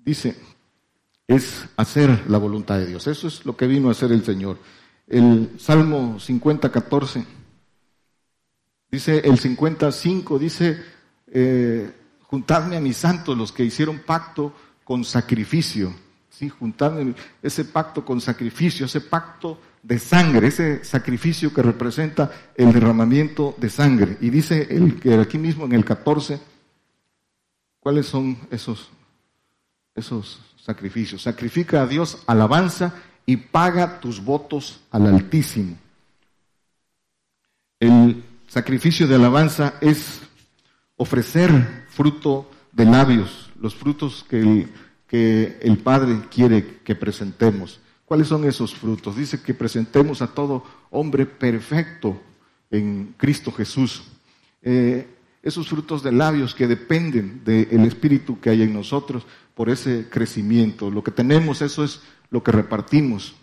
dice, 0.05 0.37
es 1.29 1.65
hacer 1.77 2.25
la 2.29 2.39
voluntad 2.39 2.79
de 2.79 2.87
Dios. 2.87 3.07
Eso 3.07 3.29
es 3.29 3.47
lo 3.47 3.57
que 3.57 3.67
vino 3.67 3.89
a 3.89 3.93
hacer 3.93 4.11
el 4.13 4.25
Señor. 4.25 4.59
El 5.07 5.53
Salmo 5.59 6.19
50, 6.19 6.71
14, 6.71 7.25
dice 8.91 9.19
el 9.25 9.39
55, 9.39 10.39
dice, 10.39 10.83
eh, 11.29 11.93
juntadme 12.23 12.77
a 12.77 12.81
mis 12.81 12.97
santos, 12.97 13.39
los 13.39 13.53
que 13.53 13.65
hicieron 13.65 14.01
pacto 14.01 14.53
con 14.85 15.05
sacrificio. 15.05 15.95
¿Sí? 16.43 16.49
Juntadme 16.49 17.15
ese 17.41 17.65
pacto 17.65 18.05
con 18.05 18.21
sacrificio, 18.21 18.87
ese 18.87 19.01
pacto 19.01 19.59
de 19.81 19.99
sangre, 19.99 20.49
ese 20.49 20.85
sacrificio 20.85 21.55
que 21.55 21.63
representa 21.63 22.31
el 22.57 22.73
derramamiento 22.73 23.55
de 23.59 23.71
sangre. 23.71 24.19
Y 24.21 24.31
dice 24.31 24.67
el, 24.71 24.99
que 24.99 25.15
aquí 25.15 25.39
mismo 25.39 25.65
en 25.67 25.73
el 25.73 25.85
14, 25.85 26.41
¿cuáles 27.79 28.07
son 28.07 28.37
esos, 28.51 28.91
esos 29.95 30.41
sacrificios? 30.61 31.23
Sacrifica 31.23 31.83
a 31.83 31.87
Dios 31.87 32.25
alabanza 32.27 32.95
y 33.25 33.37
paga 33.37 34.01
tus 34.01 34.23
votos 34.23 34.81
al 34.91 35.07
Altísimo. 35.07 35.77
El 37.79 38.25
sacrificio 38.49 39.07
de 39.07 39.15
alabanza 39.15 39.75
es 39.81 40.21
ofrecer 40.97 41.87
fruto 41.89 42.51
de 42.73 42.85
labios, 42.85 43.51
los 43.61 43.75
frutos 43.75 44.25
que 44.29 44.41
el, 44.41 44.69
que 45.13 45.59
el 45.61 45.77
Padre 45.77 46.23
quiere 46.31 46.79
que 46.83 46.95
presentemos. 46.95 47.81
¿Cuáles 48.07 48.29
son 48.29 48.47
esos 48.47 48.75
frutos? 48.75 49.15
Dice 49.15 49.43
que 49.43 49.53
presentemos 49.53 50.23
a 50.23 50.29
todo 50.29 50.65
hombre 50.91 51.27
perfecto 51.27 52.19
en 52.71 53.15
Cristo 53.19 53.53
Jesús. 53.53 54.05
Eh, 54.63 55.07
esos 55.43 55.69
frutos 55.69 56.03
de 56.03 56.13
labios 56.13 56.55
que 56.55 56.67
dependen 56.67 57.43
del 57.45 57.85
Espíritu 57.85 58.41
que 58.41 58.49
hay 58.49 58.63
en 58.63 58.73
nosotros 58.73 59.27
por 59.55 59.69
ese 59.69 60.07
crecimiento. 60.09 60.91
Lo 60.91 61.05
que 61.05 61.11
tenemos, 61.11 61.61
eso 61.61 61.85
es 61.85 62.01
lo 62.31 62.43
que 62.43 62.53
repartimos. 62.53 63.35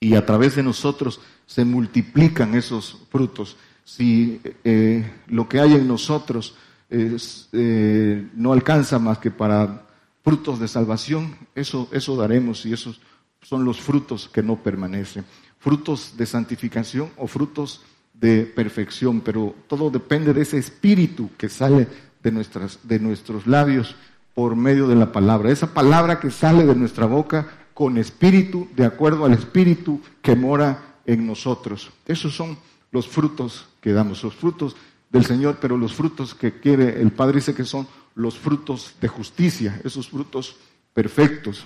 Y 0.00 0.16
a 0.16 0.26
través 0.26 0.56
de 0.56 0.64
nosotros 0.64 1.20
se 1.46 1.64
multiplican 1.64 2.56
esos 2.56 2.98
frutos. 3.12 3.56
Si 3.84 4.40
eh, 4.64 5.08
lo 5.28 5.48
que 5.48 5.60
hay 5.60 5.74
en 5.74 5.86
nosotros 5.86 6.56
eh, 6.90 8.26
no 8.34 8.52
alcanza 8.52 8.98
más 8.98 9.18
que 9.18 9.30
para 9.30 9.83
frutos 10.24 10.58
de 10.58 10.68
salvación, 10.68 11.36
eso, 11.54 11.86
eso 11.92 12.16
daremos 12.16 12.64
y 12.64 12.72
esos 12.72 13.00
son 13.42 13.64
los 13.64 13.80
frutos 13.80 14.28
que 14.32 14.42
no 14.42 14.56
permanecen. 14.56 15.24
Frutos 15.58 16.16
de 16.16 16.24
santificación 16.24 17.10
o 17.18 17.26
frutos 17.26 17.82
de 18.14 18.46
perfección, 18.46 19.20
pero 19.20 19.54
todo 19.68 19.90
depende 19.90 20.32
de 20.32 20.40
ese 20.40 20.56
espíritu 20.56 21.30
que 21.36 21.50
sale 21.50 21.86
de, 22.22 22.32
nuestras, 22.32 22.78
de 22.82 22.98
nuestros 22.98 23.46
labios 23.46 23.96
por 24.34 24.56
medio 24.56 24.88
de 24.88 24.94
la 24.94 25.12
palabra. 25.12 25.50
Esa 25.50 25.74
palabra 25.74 26.18
que 26.18 26.30
sale 26.30 26.64
de 26.64 26.74
nuestra 26.74 27.04
boca 27.04 27.46
con 27.74 27.98
espíritu, 27.98 28.68
de 28.74 28.86
acuerdo 28.86 29.26
al 29.26 29.34
espíritu 29.34 30.00
que 30.22 30.34
mora 30.34 31.00
en 31.04 31.26
nosotros. 31.26 31.90
Esos 32.06 32.34
son 32.34 32.56
los 32.92 33.08
frutos 33.08 33.66
que 33.82 33.92
damos, 33.92 34.22
los 34.22 34.34
frutos 34.34 34.74
del 35.10 35.26
Señor, 35.26 35.58
pero 35.60 35.76
los 35.76 35.92
frutos 35.92 36.34
que 36.34 36.60
quiere 36.60 37.00
el 37.00 37.12
Padre 37.12 37.36
dice 37.36 37.54
que 37.54 37.64
son 37.64 37.86
los 38.14 38.38
frutos 38.38 38.94
de 39.00 39.08
justicia, 39.08 39.80
esos 39.84 40.08
frutos 40.08 40.56
perfectos. 40.92 41.64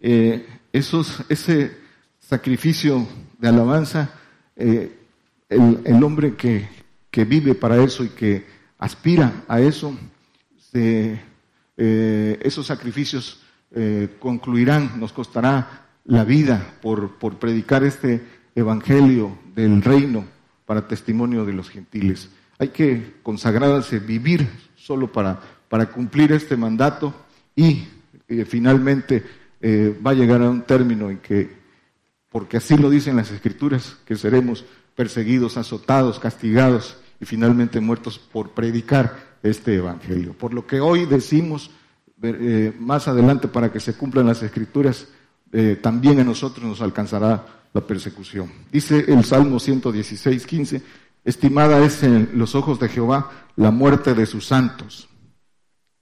Eh, 0.00 0.46
esos, 0.72 1.22
ese 1.28 1.76
sacrificio 2.18 3.06
de 3.38 3.48
alabanza, 3.48 4.10
eh, 4.56 4.98
el, 5.48 6.02
hombre 6.02 6.34
que, 6.34 6.68
vive 7.24 7.54
para 7.54 7.82
eso 7.82 8.04
y 8.04 8.08
que 8.08 8.44
aspira 8.78 9.44
a 9.46 9.60
eso, 9.60 9.96
eh, 10.72 11.20
esos 11.76 12.66
sacrificios 12.66 13.40
concluirán, 14.18 14.98
nos 15.00 15.12
costará 15.12 15.86
la 16.04 16.24
vida 16.24 16.78
por, 16.82 17.16
por 17.16 17.38
predicar 17.38 17.84
este 17.84 18.22
evangelio 18.54 19.38
del 19.54 19.82
reino 19.82 20.24
para 20.66 20.88
testimonio 20.88 21.44
de 21.44 21.52
los 21.52 21.70
gentiles. 21.70 22.28
Hay 22.58 22.68
que 22.68 23.14
consagrarse, 23.22 23.98
vivir 23.98 24.48
solo 24.82 25.10
para, 25.10 25.38
para 25.68 25.86
cumplir 25.86 26.32
este 26.32 26.56
mandato 26.56 27.14
y 27.54 27.84
finalmente 28.46 29.22
eh, 29.60 29.96
va 30.04 30.10
a 30.10 30.14
llegar 30.14 30.42
a 30.42 30.50
un 30.50 30.62
término 30.62 31.08
en 31.08 31.18
que, 31.18 31.50
porque 32.28 32.56
así 32.56 32.76
lo 32.76 32.90
dicen 32.90 33.16
las 33.16 33.30
escrituras, 33.30 33.96
que 34.04 34.16
seremos 34.16 34.64
perseguidos, 34.96 35.56
azotados, 35.56 36.18
castigados 36.18 36.96
y 37.20 37.26
finalmente 37.26 37.78
muertos 37.78 38.18
por 38.18 38.50
predicar 38.50 39.38
este 39.42 39.76
Evangelio. 39.76 40.32
Por 40.32 40.52
lo 40.52 40.66
que 40.66 40.80
hoy 40.80 41.06
decimos, 41.06 41.70
eh, 42.22 42.74
más 42.78 43.06
adelante 43.06 43.46
para 43.46 43.70
que 43.70 43.78
se 43.78 43.94
cumplan 43.94 44.26
las 44.26 44.42
escrituras, 44.42 45.06
eh, 45.52 45.78
también 45.80 46.18
a 46.18 46.24
nosotros 46.24 46.66
nos 46.66 46.80
alcanzará 46.80 47.46
la 47.72 47.80
persecución. 47.80 48.50
Dice 48.70 49.04
el 49.06 49.24
Salmo 49.24 49.60
116, 49.60 50.44
15, 50.44 50.82
estimada 51.24 51.84
es 51.84 52.02
en 52.02 52.30
los 52.34 52.54
ojos 52.54 52.78
de 52.80 52.88
Jehová 52.88 53.30
la 53.56 53.70
muerte 53.70 54.14
de 54.14 54.26
sus 54.26 54.46
santos. 54.46 55.08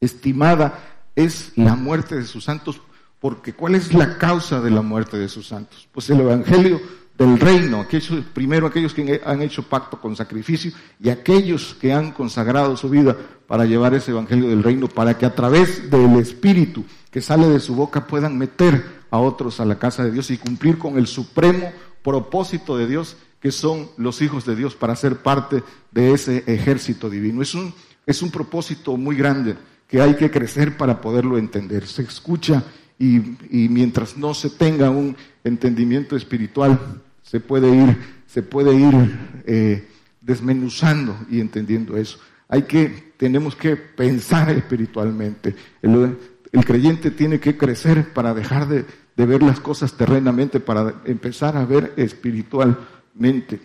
Estimada 0.01 0.79
es 1.15 1.53
la 1.57 1.75
muerte 1.75 2.17
de 2.17 2.25
sus 2.25 2.45
santos, 2.45 2.81
porque 3.19 3.53
¿cuál 3.53 3.75
es 3.75 3.93
la 3.93 4.17
causa 4.19 4.61
de 4.61 4.71
la 4.71 4.83
muerte 4.83 5.19
de 5.19 5.29
sus 5.29 5.49
santos? 5.49 5.89
Pues 5.93 6.09
el 6.11 6.21
Evangelio 6.21 6.81
del 7.21 7.39
reino, 7.39 7.81
aquellos, 7.81 8.25
primero 8.33 8.67
aquellos 8.67 8.95
que 8.95 9.21
han 9.27 9.43
hecho 9.43 9.63
pacto 9.63 10.01
con 10.01 10.17
sacrificio 10.17 10.73
y 10.99 11.11
aquellos 11.11 11.77
que 11.79 11.93
han 11.93 12.13
consagrado 12.13 12.79
su 12.79 12.89
vida 12.89 13.15
para 13.47 13.67
llevar 13.67 13.93
ese 13.93 14.13
evangelio 14.13 14.49
del 14.49 14.63
reino, 14.63 14.89
para 14.89 15.19
que 15.19 15.27
a 15.27 15.35
través 15.35 15.91
del 15.91 16.17
Espíritu 16.17 16.83
que 17.11 17.21
sale 17.21 17.47
de 17.47 17.61
su 17.61 17.75
boca 17.75 18.07
puedan 18.07 18.39
meter 18.39 19.03
a 19.11 19.19
otros 19.19 19.61
a 19.61 19.67
la 19.67 19.79
casa 19.79 20.03
de 20.03 20.13
Dios 20.13 20.31
y 20.31 20.39
cumplir 20.39 20.79
con 20.79 20.97
el 20.97 21.07
supremo 21.07 21.71
propósito 22.03 22.79
de 22.79 22.87
Dios, 22.87 23.19
que 23.41 23.51
son 23.51 23.89
los 23.97 24.21
hijos 24.23 24.45
de 24.45 24.55
Dios, 24.55 24.75
para 24.75 24.97
ser 24.97 25.17
parte 25.17 25.63
de 25.91 26.13
ese 26.13 26.45
ejército 26.47 27.09
divino. 27.09 27.43
Es 27.43 27.55
un, 27.55 27.73
es 28.07 28.23
un 28.23 28.31
propósito 28.31 28.97
muy 28.97 29.17
grande 29.17 29.57
que 29.89 30.01
hay 30.01 30.15
que 30.15 30.31
crecer 30.31 30.77
para 30.77 31.01
poderlo 31.01 31.39
entender. 31.39 31.87
Se 31.87 32.03
escucha 32.03 32.63
y, 32.99 33.17
y 33.51 33.69
mientras 33.69 34.17
no 34.17 34.35
se 34.35 34.51
tenga 34.51 34.91
un 34.91 35.17
entendimiento 35.43 36.17
espiritual, 36.17 36.79
se 37.31 37.39
puede 37.39 37.75
ir, 37.75 37.97
se 38.27 38.43
puede 38.43 38.75
ir 38.75 39.19
eh, 39.47 39.89
desmenuzando 40.21 41.17
y 41.31 41.41
entendiendo 41.41 41.97
eso. 41.97 42.19
Hay 42.49 42.63
que, 42.63 43.13
tenemos 43.17 43.55
que 43.55 43.77
pensar 43.77 44.51
espiritualmente. 44.51 45.55
El, 45.81 46.17
creyente 46.65 47.13
tiene 47.13 47.39
que 47.39 47.57
crecer 47.57 48.13
para 48.13 48.35
dejar 48.35 48.67
de, 48.67 48.85
ver 49.17 49.43
las 49.45 49.61
cosas 49.61 49.93
terrenamente, 49.93 50.59
para 50.59 51.03
empezar 51.05 51.57
a 51.57 51.65
ver 51.65 51.93
espiritualmente. 53.21 53.61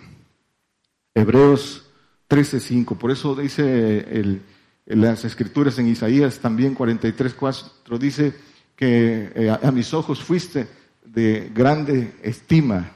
Hebreos 1.13 1.85
13:5. 2.27 2.97
Por 2.97 3.11
eso 3.11 3.35
dice 3.35 4.41
las 4.85 5.25
escrituras 5.25 5.79
en 5.79 5.87
Isaías 5.87 6.39
también 6.39 6.75
43:4 6.75 7.97
dice 7.97 8.33
que 8.75 9.31
eh, 9.33 9.49
a 9.49 9.71
mis 9.71 9.93
ojos 9.93 10.21
fuiste 10.21 10.67
de 11.03 11.49
grande 11.53 12.13
estima 12.21 12.91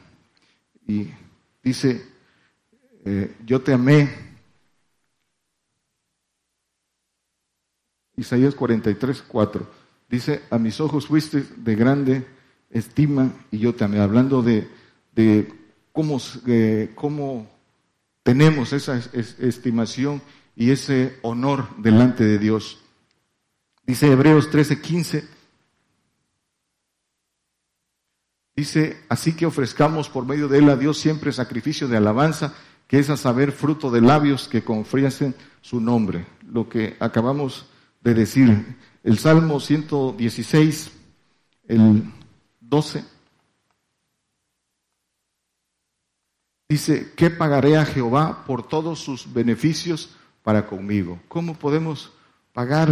y 0.86 1.08
dice, 1.63 2.06
eh, 3.06 3.36
yo 3.45 3.62
te 3.62 3.74
amé. 3.74 4.10
Isaías 8.17 8.54
43, 8.56 9.24
4. 9.26 9.67
Dice, 10.10 10.41
a 10.50 10.58
mis 10.58 10.82
ojos 10.82 11.08
fuiste 11.08 11.45
de 11.56 11.76
grande 11.76 12.28
estima 12.69 13.32
y 13.52 13.60
yo 13.60 13.74
te 13.74 13.86
amé. 13.86 14.00
Hablando 14.00 14.41
de 14.41 14.67
cómo, 16.00 16.22
cómo 16.96 17.46
tenemos 18.24 18.72
esa 18.72 18.98
estimación 18.98 20.22
y 20.56 20.72
ese 20.72 21.18
honor 21.24 21.68
delante 21.78 22.24
de 22.24 22.38
Dios. 22.38 22.80
Dice 23.86 24.10
Hebreos 24.10 24.50
13, 24.50 24.80
15 24.80 25.28
Dice, 28.56 28.98
así 29.08 29.34
que 29.34 29.46
ofrezcamos 29.46 30.10
por 30.10 30.26
medio 30.26 30.50
de 30.50 30.60
él 30.60 30.70
a 30.70 30.76
Dios 30.76 30.98
siempre 30.98 31.32
sacrificio 31.32 31.88
de 31.88 31.96
alabanza, 31.96 32.54
que 32.88 33.00
es 33.00 33.10
a 33.10 33.16
saber 33.16 33.54
fruto 33.54 33.90
de 33.90 34.02
labios 34.02 34.50
que 34.50 34.64
confiesen 34.64 35.34
su 35.62 35.80
nombre. 35.80 36.26
Lo 36.46 36.68
que 36.68 36.98
acabamos 37.00 37.68
de 38.02 38.14
decir. 38.14 38.78
El 39.04 39.18
Salmo 39.18 39.62
116, 39.62 40.92
el 41.70 42.04
12. 42.60 43.18
Dice, 46.71 47.13
¿qué 47.15 47.32
pagaré 47.32 47.77
a 47.77 47.86
Jehová 47.86 48.45
por 48.45 48.62
todos 48.62 48.99
sus 48.99 49.34
beneficios 49.34 50.12
para 50.43 50.67
conmigo? 50.67 51.19
¿Cómo 51.27 51.55
podemos 51.55 52.12
pagar 52.53 52.89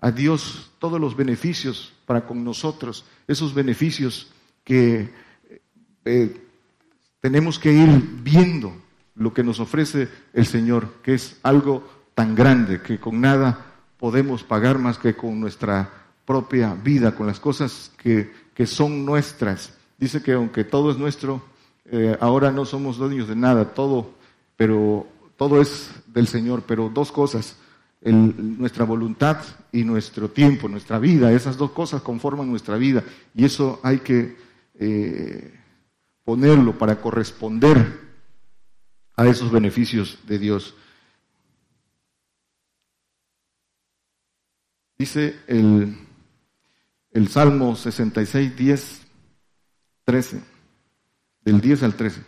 a 0.00 0.10
Dios 0.10 0.70
todos 0.78 0.98
los 0.98 1.14
beneficios 1.14 1.92
para 2.06 2.24
con 2.24 2.42
nosotros? 2.42 3.04
Esos 3.28 3.52
beneficios 3.52 4.32
que 4.64 5.12
eh, 6.06 6.48
tenemos 7.20 7.58
que 7.58 7.74
ir 7.74 7.90
viendo 8.22 8.74
lo 9.16 9.34
que 9.34 9.44
nos 9.44 9.60
ofrece 9.60 10.08
el 10.32 10.46
Señor, 10.46 10.94
que 11.02 11.12
es 11.12 11.38
algo 11.42 11.86
tan 12.14 12.34
grande 12.34 12.80
que 12.80 12.98
con 12.98 13.20
nada 13.20 13.66
podemos 13.98 14.44
pagar 14.44 14.78
más 14.78 14.96
que 14.96 15.14
con 15.14 15.38
nuestra 15.38 15.90
propia 16.24 16.72
vida, 16.72 17.14
con 17.14 17.26
las 17.26 17.38
cosas 17.38 17.92
que, 17.98 18.32
que 18.54 18.66
son 18.66 19.04
nuestras. 19.04 19.74
Dice 19.98 20.22
que 20.22 20.32
aunque 20.32 20.64
todo 20.64 20.90
es 20.90 20.96
nuestro, 20.96 21.42
eh, 21.86 22.16
ahora 22.20 22.50
no 22.50 22.64
somos 22.64 22.96
dueños 22.96 23.28
de 23.28 23.36
nada, 23.36 23.74
todo, 23.74 24.14
pero 24.56 25.06
todo 25.36 25.60
es 25.60 25.90
del 26.06 26.26
Señor, 26.26 26.62
pero 26.66 26.88
dos 26.88 27.12
cosas, 27.12 27.56
nuestra 28.02 28.84
voluntad 28.84 29.38
y 29.72 29.82
nuestro 29.82 30.30
tiempo, 30.30 30.68
nuestra 30.68 30.98
vida, 30.98 31.32
esas 31.32 31.56
dos 31.56 31.70
cosas 31.70 32.02
conforman 32.02 32.50
nuestra 32.50 32.76
vida 32.76 33.02
y 33.34 33.44
eso 33.44 33.80
hay 33.82 33.98
que 33.98 34.36
eh, 34.74 35.58
ponerlo 36.22 36.76
para 36.76 37.00
corresponder 37.00 38.00
a 39.16 39.26
esos 39.26 39.50
beneficios 39.50 40.18
de 40.26 40.38
Dios. 40.38 40.74
Dice 44.98 45.40
el, 45.46 45.96
el 47.10 47.28
Salmo 47.28 47.74
66, 47.74 48.56
10, 48.56 49.02
13, 50.04 50.53
del 51.44 51.60
10 51.60 51.82
al 51.82 51.94
13. 51.94 52.22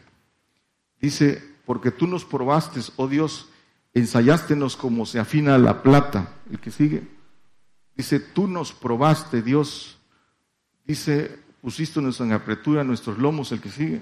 Dice, 1.00 1.42
porque 1.64 1.90
tú 1.90 2.07
nos 2.07 2.24
probaste, 2.24 2.81
oh 2.96 3.09
Dios, 3.09 3.48
ensayástenos 3.94 4.76
como 4.76 5.07
se 5.07 5.18
afina 5.18 5.59
la 5.59 5.83
plata. 5.83 6.35
El 6.50 6.61
que 6.61 6.70
sigue. 6.70 7.02
Dice, 7.96 8.20
tú 8.20 8.46
nos 8.46 8.72
probaste, 8.72 9.42
Dios. 9.42 9.98
Dice, 10.85 11.38
pusiste 11.61 11.98
en 11.98 12.33
apretura 12.33 12.85
nuestros 12.85 13.18
lomos, 13.18 13.52
el 13.52 13.61
que 13.61 13.70
sigue. 13.70 14.00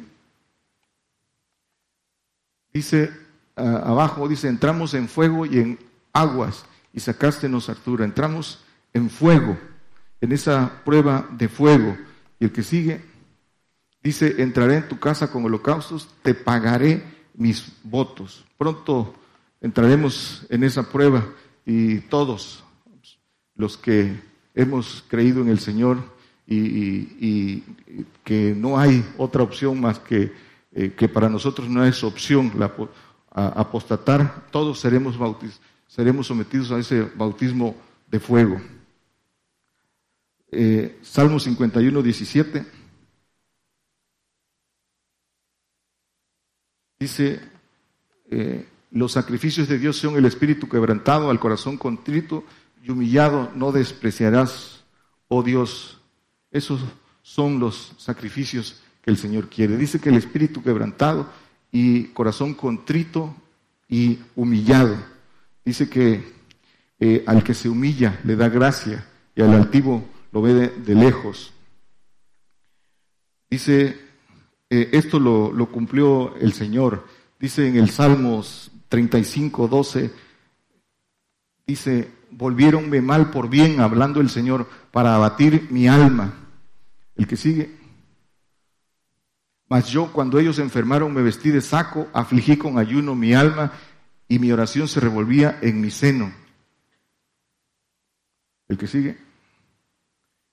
Dice 2.72 3.12
abajo, 3.56 4.26
dice, 4.28 4.48
entramos 4.48 4.94
en 4.94 5.08
fuego 5.08 5.46
y 5.46 5.58
en 5.60 5.78
aguas 6.12 6.66
y 6.92 7.00
sacastenos 7.00 7.68
altura. 7.68 8.04
Entramos 8.04 8.64
en 8.92 9.08
fuego, 9.08 9.56
en 10.20 10.32
esa 10.32 10.82
prueba 10.84 11.26
de 11.30 11.48
fuego. 11.48 11.96
Y 12.40 12.46
el 12.46 12.52
que 12.52 12.64
sigue, 12.64 13.04
dice, 14.04 14.42
entraré 14.42 14.76
en 14.76 14.88
tu 14.88 15.00
casa 15.00 15.30
con 15.30 15.44
holocaustos, 15.44 16.08
te 16.22 16.34
pagaré 16.34 17.02
mis 17.34 17.72
votos. 17.82 18.44
Pronto 18.56 19.14
entraremos 19.60 20.46
en 20.50 20.62
esa 20.62 20.88
prueba 20.88 21.26
y 21.66 21.98
todos 21.98 22.62
los 23.56 23.76
que 23.76 24.20
hemos 24.54 25.04
creído 25.08 25.40
en 25.40 25.48
el 25.48 25.58
Señor, 25.58 26.14
y, 26.46 27.62
que 28.22 28.54
no 28.54 28.78
hay 28.78 29.02
otra 29.16 29.42
opción 29.42 29.80
más 29.80 29.98
que 29.98 30.30
eh, 30.76 30.92
que 30.96 31.08
para 31.08 31.28
nosotros 31.28 31.68
no 31.68 31.84
es 31.84 32.02
opción 32.02 32.52
apostatar, 33.30 34.46
todos 34.50 34.80
seremos, 34.80 35.16
seremos 35.86 36.26
sometidos 36.26 36.72
a 36.72 36.78
ese 36.78 37.02
bautismo 37.14 37.76
de 38.10 38.18
fuego. 38.18 38.60
Eh, 40.50 40.98
Salmo 41.02 41.38
51, 41.38 42.02
17. 42.02 42.66
Dice, 46.98 47.40
eh, 48.30 48.66
los 48.90 49.12
sacrificios 49.12 49.68
de 49.68 49.78
Dios 49.78 49.96
son 49.96 50.16
el 50.16 50.24
espíritu 50.24 50.68
quebrantado, 50.68 51.30
al 51.30 51.40
corazón 51.40 51.76
contrito 51.76 52.44
y 52.82 52.90
humillado, 52.90 53.50
no 53.54 53.72
despreciarás, 53.72 54.84
oh 55.28 55.42
Dios, 55.42 56.00
esos 56.50 56.80
son 57.22 57.58
los 57.58 57.94
sacrificios 57.98 58.80
que 59.02 59.10
el 59.10 59.16
Señor 59.16 59.48
quiere. 59.48 59.76
Dice 59.76 60.00
que 60.00 60.10
el 60.10 60.16
espíritu 60.16 60.62
quebrantado 60.62 61.28
y 61.72 62.04
corazón 62.08 62.54
contrito 62.54 63.34
y 63.88 64.20
humillado. 64.36 64.96
Dice 65.64 65.88
que 65.88 66.32
eh, 67.00 67.24
al 67.26 67.42
que 67.42 67.54
se 67.54 67.68
humilla 67.68 68.20
le 68.24 68.36
da 68.36 68.48
gracia 68.48 69.06
y 69.34 69.42
al 69.42 69.52
altivo 69.52 70.08
lo 70.30 70.42
ve 70.42 70.68
de, 70.68 70.94
lejos. 70.94 71.52
Dice, 73.50 73.98
eh, 74.70 74.90
esto 74.92 75.18
lo, 75.18 75.68
cumplió 75.70 76.36
el 76.36 76.52
Señor. 76.52 77.06
Dice 77.38 77.68
en 77.68 77.76
el 77.76 77.90
Salmos 77.90 78.70
35, 78.88 79.68
12, 79.68 80.10
dice, 81.66 82.10
volviéronme 82.30 83.00
mal 83.00 83.30
por 83.30 83.48
bien, 83.48 83.80
hablando 83.80 84.20
el 84.20 84.30
Señor, 84.30 84.68
para 84.90 85.14
abatir 85.14 85.68
mi 85.70 85.88
alma. 85.88 86.34
El 87.16 87.26
que 87.26 87.36
sigue. 87.36 87.76
Mas 89.68 89.88
yo 89.88 90.12
cuando 90.12 90.38
ellos 90.38 90.58
enfermaron 90.58 91.12
me 91.12 91.22
vestí 91.22 91.50
de 91.50 91.60
saco, 91.60 92.08
afligí 92.12 92.56
con 92.56 92.78
ayuno 92.78 93.14
mi 93.14 93.34
alma 93.34 93.72
y 94.28 94.38
mi 94.38 94.52
oración 94.52 94.88
se 94.88 95.00
revolvía 95.00 95.58
en 95.62 95.80
mi 95.80 95.90
seno. 95.90 96.32
El 98.68 98.78
que 98.78 98.86
sigue. 98.86 99.18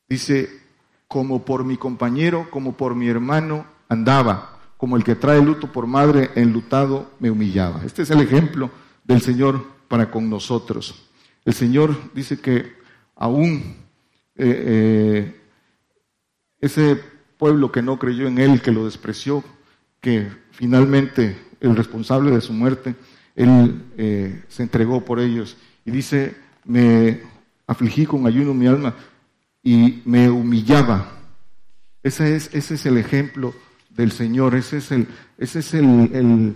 Dice, 0.08 0.50
como 1.08 1.46
por 1.46 1.64
mi 1.64 1.78
compañero, 1.78 2.50
como 2.50 2.76
por 2.76 2.96
mi 2.96 3.08
hermano 3.08 3.66
andaba, 3.92 4.58
como 4.78 4.96
el 4.96 5.04
que 5.04 5.16
trae 5.16 5.42
luto 5.42 5.70
por 5.70 5.86
madre 5.86 6.32
enlutado 6.36 7.12
me 7.20 7.30
humillaba. 7.30 7.84
Este 7.86 8.04
es 8.04 8.10
el 8.10 8.22
ejemplo 8.22 8.72
del 9.04 9.20
Señor 9.20 9.66
para 9.90 10.10
con 10.10 10.30
nosotros. 10.30 11.10
El 11.44 11.54
Señor 11.54 11.98
dice 12.14 12.40
que 12.40 12.72
aún 13.18 13.76
eh, 14.38 14.64
eh, 14.66 15.42
ese 16.62 17.02
pueblo 17.38 17.70
que 17.70 17.82
no 17.82 18.00
creyó 18.00 18.28
en 18.28 18.38
Él, 18.38 18.62
que 18.62 18.72
lo 18.72 18.86
despreció, 18.86 19.44
que 20.00 20.30
finalmente 20.52 21.38
el 21.60 21.76
responsable 21.76 22.32
de 22.32 22.40
su 22.40 22.54
muerte, 22.54 22.96
Él 23.36 23.84
eh, 23.98 24.42
se 24.48 24.64
entregó 24.64 25.04
por 25.04 25.20
ellos. 25.20 25.58
Y 25.84 25.92
dice, 25.92 26.34
me 26.64 27.20
afligí 27.68 28.06
con 28.06 28.26
ayuno 28.26 28.54
mi 28.54 28.68
alma 28.68 28.96
y 29.62 30.02
me 30.06 30.30
humillaba. 30.30 31.12
Ese 32.02 32.38
es, 32.38 32.50
ese 32.54 32.76
es 32.76 32.86
el 32.86 32.98
ejemplo 32.98 33.54
del 33.96 34.12
Señor, 34.12 34.56
ese 34.56 34.78
es 34.78 34.92
el, 34.92 35.08
ese 35.38 35.60
es 35.60 35.74
el, 35.74 36.56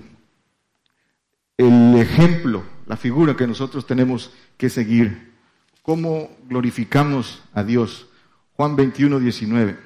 el, 1.58 1.95
ejemplo, 1.95 2.63
la 2.88 2.98
figura 2.98 3.36
que 3.36 3.48
nosotros 3.48 3.86
tenemos 3.86 4.32
que 4.58 4.69
seguir. 4.69 5.34
¿Cómo 5.82 6.30
glorificamos 6.48 7.43
a 7.54 7.63
Dios? 7.63 8.08
Juan 8.56 8.76
21, 8.76 9.19
19. 9.19 9.78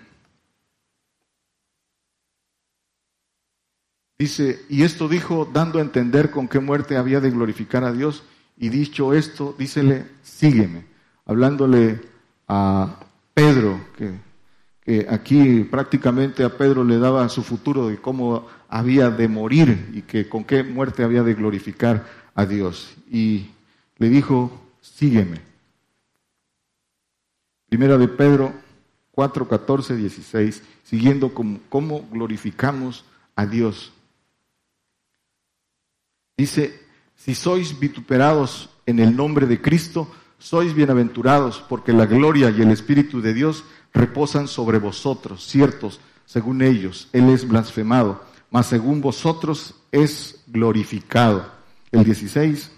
Dice, 4.18 4.66
y 4.70 4.84
esto 4.84 5.08
dijo 5.08 5.50
dando 5.52 5.80
a 5.80 5.82
entender 5.82 6.30
con 6.30 6.48
qué 6.48 6.60
muerte 6.60 6.98
había 6.98 7.22
de 7.22 7.32
glorificar 7.32 7.84
a 7.84 7.94
Dios, 7.94 8.24
y 8.58 8.70
dicho 8.70 9.14
esto, 9.14 9.56
dícele, 9.58 10.06
sígueme, 10.22 10.86
hablándole 11.26 12.02
a 12.48 13.00
Pedro, 13.34 13.80
que, 13.98 14.29
aquí 15.10 15.62
prácticamente 15.70 16.44
a 16.44 16.58
Pedro 16.58 16.84
le 16.84 16.98
daba 16.98 17.28
su 17.30 17.44
futuro 17.44 17.88
de 17.88 17.98
cómo 17.98 18.48
había 18.68 19.10
de 19.10 19.28
morir 19.28 19.92
y 19.94 20.02
que 20.02 20.28
con 20.28 20.44
qué 20.44 20.64
muerte 20.64 21.04
había 21.04 21.24
de 21.24 21.36
glorificar 21.36 22.06
a 22.34 22.46
Dios. 22.46 22.96
Y 23.12 23.52
le 23.98 24.10
dijo, 24.10 24.52
sígueme. 24.82 25.42
Primera 27.70 27.98
de 27.98 28.08
Pedro 28.08 28.54
4, 29.12 29.48
14, 29.48 29.96
16, 29.96 30.64
siguiendo 30.84 31.34
cómo 31.34 32.08
glorificamos 32.12 33.06
a 33.36 33.46
Dios. 33.46 33.92
Dice, 36.38 36.80
si 37.16 37.36
sois 37.36 37.78
vituperados 37.78 38.70
en 38.86 39.00
el 39.00 39.16
nombre 39.16 39.46
de 39.46 39.62
Cristo, 39.62 40.10
sois 40.40 40.74
bienaventurados, 40.74 41.64
porque 41.68 41.94
la 41.94 42.06
gloria 42.06 42.50
y 42.50 42.62
el 42.62 42.72
Espíritu 42.72 43.22
de 43.22 43.34
Dios 43.34 43.66
reposan 43.94 44.48
sobre 44.48 44.80
vosotros, 44.80 45.46
ciertos, 45.46 46.00
según 46.26 46.62
ellos, 46.62 47.10
Él 47.12 47.30
es 47.30 47.48
blasfemado, 47.48 48.24
mas 48.50 48.68
según 48.68 49.02
vosotros 49.02 49.76
es 49.92 50.44
glorificado. 50.48 51.60
El 51.92 52.04
16, 52.04 52.72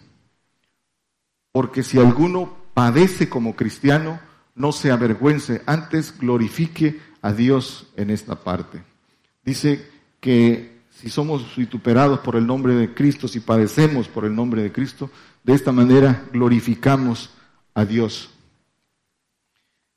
porque 1.52 1.84
si 1.84 2.00
alguno 2.00 2.56
padece 2.74 3.30
como 3.30 3.56
cristiano, 3.56 4.20
no 4.56 4.72
se 4.72 4.92
avergüence, 4.92 5.62
antes 5.66 6.18
glorifique 6.18 7.00
a 7.22 7.34
Dios 7.34 7.88
en 7.98 8.10
esta 8.10 8.36
parte. 8.36 8.84
Dice 9.44 9.86
que 10.20 10.82
si 10.90 11.10
somos 11.10 11.56
vituperados 11.56 12.20
por 12.20 12.36
el 12.36 12.48
nombre 12.48 12.74
de 12.76 12.94
Cristo, 12.94 13.28
si 13.28 13.40
padecemos 13.40 14.08
por 14.08 14.26
el 14.26 14.36
nombre 14.36 14.64
de 14.64 14.72
Cristo, 14.72 15.10
de 15.44 15.54
esta 15.54 15.72
manera 15.72 16.26
glorificamos 16.32 17.32
a 17.74 17.86
Dios. 17.86 18.30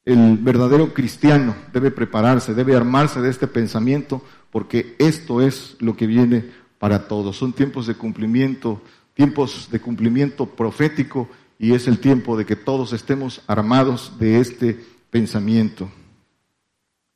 El 0.04 0.37
verdadero 0.38 0.92
cristiano 0.92 1.56
debe 1.72 1.90
prepararse, 1.90 2.54
debe 2.54 2.76
armarse 2.76 3.20
de 3.20 3.30
este 3.30 3.46
pensamiento, 3.46 4.22
porque 4.50 4.96
esto 4.98 5.40
es 5.40 5.76
lo 5.80 5.96
que 5.96 6.06
viene 6.06 6.44
para 6.78 7.08
todos. 7.08 7.37
Son 7.37 7.52
tiempos 7.52 7.87
de 7.87 7.94
cumplimiento, 7.94 8.82
tiempos 9.14 9.68
de 9.70 9.80
cumplimiento 9.80 10.46
profético, 10.46 11.28
y 11.58 11.72
es 11.72 11.87
el 11.87 11.98
tiempo 11.98 12.37
de 12.37 12.44
que 12.44 12.56
todos 12.56 12.92
estemos 12.92 13.40
armados 13.46 14.18
de 14.18 14.40
este 14.40 14.78
pensamiento. 15.10 15.88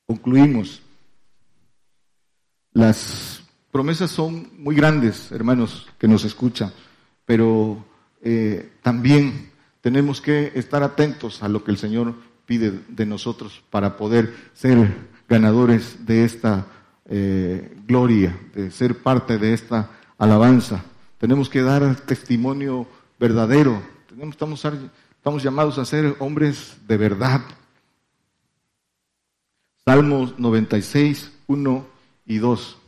Concluimos. 0.07 0.81
Las 2.73 3.43
promesas 3.71 4.11
son 4.11 4.49
muy 4.57 4.75
grandes, 4.75 5.31
hermanos, 5.33 5.87
que 5.99 6.09
nos 6.09 6.25
escuchan, 6.25 6.73
pero 7.27 7.85
eh, 8.23 8.73
también 8.83 9.51
tenemos 9.81 10.21
que 10.21 10.53
estar 10.55 10.83
atentos 10.83 11.43
a 11.43 11.49
lo 11.49 11.65
que 11.65 11.71
el 11.71 11.79
Señor 11.79 12.15
pide 12.47 12.81
de 12.89 13.07
nosotros 13.07 13.63
para 13.71 13.97
poder 13.97 14.35
ser 14.55 14.97
ganadores 15.29 16.07
de 16.07 16.25
esta 16.25 16.67
eh, 17.05 17.77
gloria, 17.87 18.39
de 18.55 18.71
ser 18.71 19.03
parte 19.03 19.39
de 19.39 19.53
esta 19.53 19.91
alabanza. 20.17 20.85
Tenemos 21.19 21.49
que 21.49 21.63
dar 21.63 21.97
testimonio 21.97 22.87
verdadero. 23.19 23.83
Tenemos, 24.09 24.35
estamos, 24.35 24.65
estamos 24.65 25.43
llamados 25.43 25.79
a 25.79 25.85
ser 25.85 26.17
hombres 26.19 26.77
de 26.87 26.97
verdad. 26.97 27.43
Salmos 29.85 30.39
96, 30.39 31.33
1 31.47 31.87
y 32.27 32.39
2. 32.39 32.79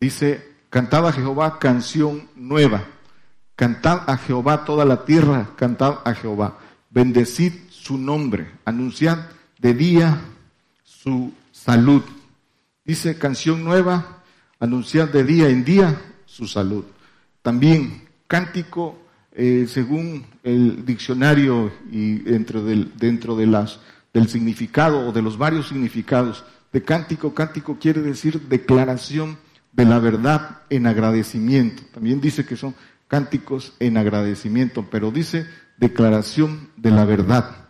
Dice, 0.00 0.56
cantad 0.68 1.06
a 1.06 1.12
Jehová 1.12 1.58
canción 1.58 2.28
nueva, 2.34 2.84
cantad 3.56 4.02
a 4.06 4.18
Jehová 4.18 4.64
toda 4.64 4.84
la 4.84 5.04
tierra, 5.04 5.48
cantad 5.56 5.98
a 6.04 6.14
Jehová, 6.14 6.58
bendecid 6.90 7.54
su 7.70 7.98
nombre, 7.98 8.52
anunciad 8.64 9.18
de 9.58 9.74
día 9.74 10.20
su 10.84 11.32
salud. 11.50 12.02
Dice 12.84 13.18
canción 13.18 13.64
nueva, 13.64 14.22
anunciad 14.60 15.08
de 15.08 15.24
día 15.24 15.48
en 15.48 15.64
día 15.64 16.00
su 16.26 16.46
salud. 16.46 16.84
También 17.42 18.02
cántico, 18.28 18.98
eh, 19.32 19.66
según 19.68 20.26
el 20.42 20.84
diccionario 20.84 21.72
y 21.90 22.18
dentro, 22.18 22.62
del, 22.62 22.92
dentro 22.96 23.36
de 23.36 23.46
las, 23.46 23.80
del 24.12 24.28
significado 24.28 25.08
o 25.08 25.12
de 25.12 25.22
los 25.22 25.38
varios 25.38 25.68
significados 25.68 26.44
de 26.72 26.82
cántico, 26.82 27.34
cántico 27.34 27.78
quiere 27.78 28.02
decir 28.02 28.40
declaración 28.48 29.38
de 29.72 29.84
la 29.84 29.98
verdad 29.98 30.62
en 30.70 30.86
agradecimiento. 30.86 31.82
También 31.92 32.20
dice 32.20 32.44
que 32.44 32.56
son 32.56 32.74
cánticos 33.08 33.74
en 33.80 33.96
agradecimiento, 33.96 34.86
pero 34.90 35.10
dice 35.10 35.46
declaración 35.76 36.70
de 36.76 36.90
la 36.90 37.04
verdad, 37.04 37.68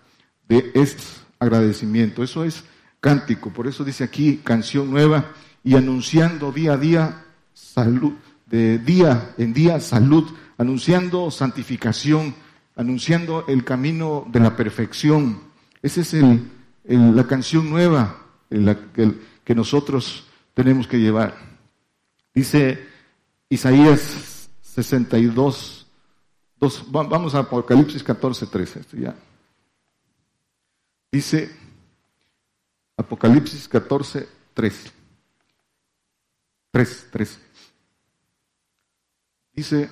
de 0.48 0.70
este 0.74 1.02
agradecimiento. 1.38 2.22
Eso 2.22 2.44
es 2.44 2.64
cántico, 3.00 3.50
por 3.52 3.66
eso 3.66 3.84
dice 3.84 4.04
aquí 4.04 4.40
canción 4.42 4.90
nueva 4.90 5.32
y 5.62 5.74
anunciando 5.74 6.52
día 6.52 6.74
a 6.74 6.76
día 6.76 7.24
salud, 7.52 8.12
de 8.46 8.78
día 8.78 9.34
en 9.38 9.52
día 9.52 9.80
salud, 9.80 10.24
anunciando 10.58 11.30
santificación, 11.30 12.34
anunciando 12.76 13.44
el 13.48 13.64
camino 13.64 14.26
de 14.30 14.40
la 14.40 14.56
perfección. 14.56 15.40
Esa 15.82 16.00
es 16.00 16.14
el, 16.14 16.48
la 16.84 17.26
canción 17.26 17.68
nueva 17.68 18.22
que 18.48 19.54
nosotros 19.54 20.26
tenemos 20.54 20.86
que 20.86 20.98
llevar. 20.98 21.34
Dice 22.34 22.86
Isaías 23.48 24.35
62, 24.76 25.86
vamos 26.90 27.34
a 27.34 27.38
Apocalipsis 27.38 28.02
14, 28.02 28.46
13. 28.46 28.84
ya. 29.00 29.16
Dice 31.10 31.50
Apocalipsis 32.98 33.68
14, 33.68 34.28
13. 34.52 34.90
3, 36.72 37.06
3. 37.10 37.40
Dice, 39.54 39.90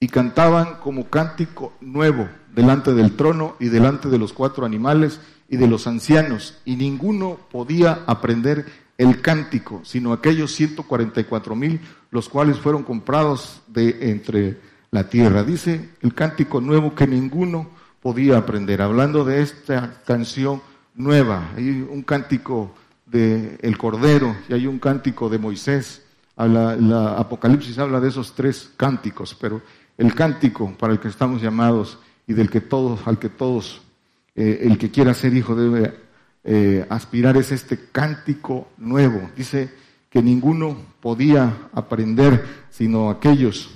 y 0.00 0.08
cantaban 0.08 0.80
como 0.80 1.08
cántico 1.08 1.72
nuevo 1.80 2.28
delante 2.52 2.92
del 2.92 3.14
trono 3.14 3.54
y 3.60 3.68
delante 3.68 4.08
de 4.08 4.18
los 4.18 4.32
cuatro 4.32 4.66
animales 4.66 5.20
y 5.48 5.58
de 5.58 5.68
los 5.68 5.86
ancianos, 5.86 6.58
y 6.64 6.74
ninguno 6.74 7.38
podía 7.52 8.02
aprender 8.08 8.66
el 8.98 9.20
cántico, 9.20 9.80
sino 9.84 10.12
aquellos 10.12 10.52
144 10.52 11.54
mil, 11.54 11.80
los 12.10 12.28
cuales 12.28 12.58
fueron 12.58 12.82
comprados 12.82 13.62
de 13.68 14.10
entre 14.10 14.60
la 14.90 15.08
tierra. 15.08 15.44
Dice 15.44 15.90
el 16.02 16.14
cántico 16.14 16.60
nuevo 16.60 16.94
que 16.94 17.06
ninguno 17.06 17.70
podía 18.02 18.36
aprender. 18.36 18.82
Hablando 18.82 19.24
de 19.24 19.40
esta 19.40 20.02
canción 20.04 20.60
nueva, 20.94 21.52
hay 21.56 21.86
un 21.88 22.02
cántico 22.02 22.74
de 23.06 23.56
el 23.62 23.78
Cordero 23.78 24.36
y 24.48 24.54
hay 24.54 24.66
un 24.66 24.80
cántico 24.80 25.28
de 25.28 25.38
Moisés. 25.38 26.02
La 26.36 27.14
Apocalipsis 27.18 27.78
habla 27.78 28.00
de 28.00 28.08
esos 28.08 28.34
tres 28.34 28.72
cánticos, 28.76 29.36
pero 29.40 29.62
el 29.96 30.14
cántico 30.14 30.74
para 30.76 30.92
el 30.92 30.98
que 30.98 31.08
estamos 31.08 31.40
llamados 31.40 31.98
y 32.26 32.32
del 32.32 32.50
que 32.50 32.60
todos, 32.60 33.06
al 33.06 33.18
que 33.18 33.28
todos, 33.28 33.80
eh, 34.34 34.60
el 34.62 34.76
que 34.76 34.90
quiera 34.90 35.14
ser 35.14 35.34
hijo 35.34 35.54
debe 35.54 36.07
eh, 36.50 36.86
aspirar 36.88 37.36
es 37.36 37.52
este 37.52 37.78
cántico 37.92 38.68
nuevo. 38.78 39.30
Dice 39.36 39.70
que 40.08 40.22
ninguno 40.22 40.78
podía 41.02 41.68
aprender 41.74 42.66
sino 42.70 43.10
aquellos, 43.10 43.70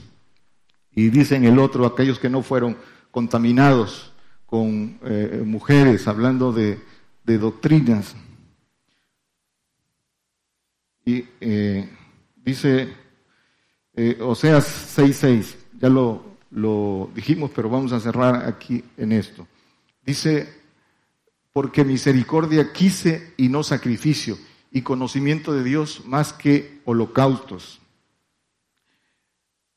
y 0.95 1.11
dice 1.11 1.37
en 1.37 1.45
el 1.45 1.59
otro, 1.59 1.85
aquellos 1.85 2.19
que 2.19 2.31
no 2.31 2.43
fueron 2.43 2.79
contaminados 3.11 4.13
con 4.47 4.99
eh, 5.05 5.43
mujeres, 5.45 6.09
hablando 6.09 6.51
de, 6.51 6.81
doctrinas. 7.25 8.15
Y 11.05 11.27
eh, 11.41 11.91
dice 12.37 12.89
eh, 13.95 14.19
Oseas 14.21 14.97
6.6, 14.99 15.57
ya 15.79 15.89
lo, 15.91 16.37
lo 16.51 17.11
dijimos, 17.15 17.51
pero 17.55 17.69
vamos 17.69 17.93
a 17.93 18.01
cerrar 18.01 18.47
aquí 18.47 18.83
en 18.97 19.13
esto. 19.13 19.47
Dice, 20.05 20.62
porque 21.53 21.85
misericordia 21.85 22.73
quise 22.73 23.35
y 23.37 23.49
no 23.49 23.63
sacrificio, 23.63 24.39
y 24.71 24.83
conocimiento 24.83 25.53
de 25.53 25.65
Dios 25.65 26.03
más 26.07 26.33
que 26.33 26.81
holocaustos. 26.85 27.81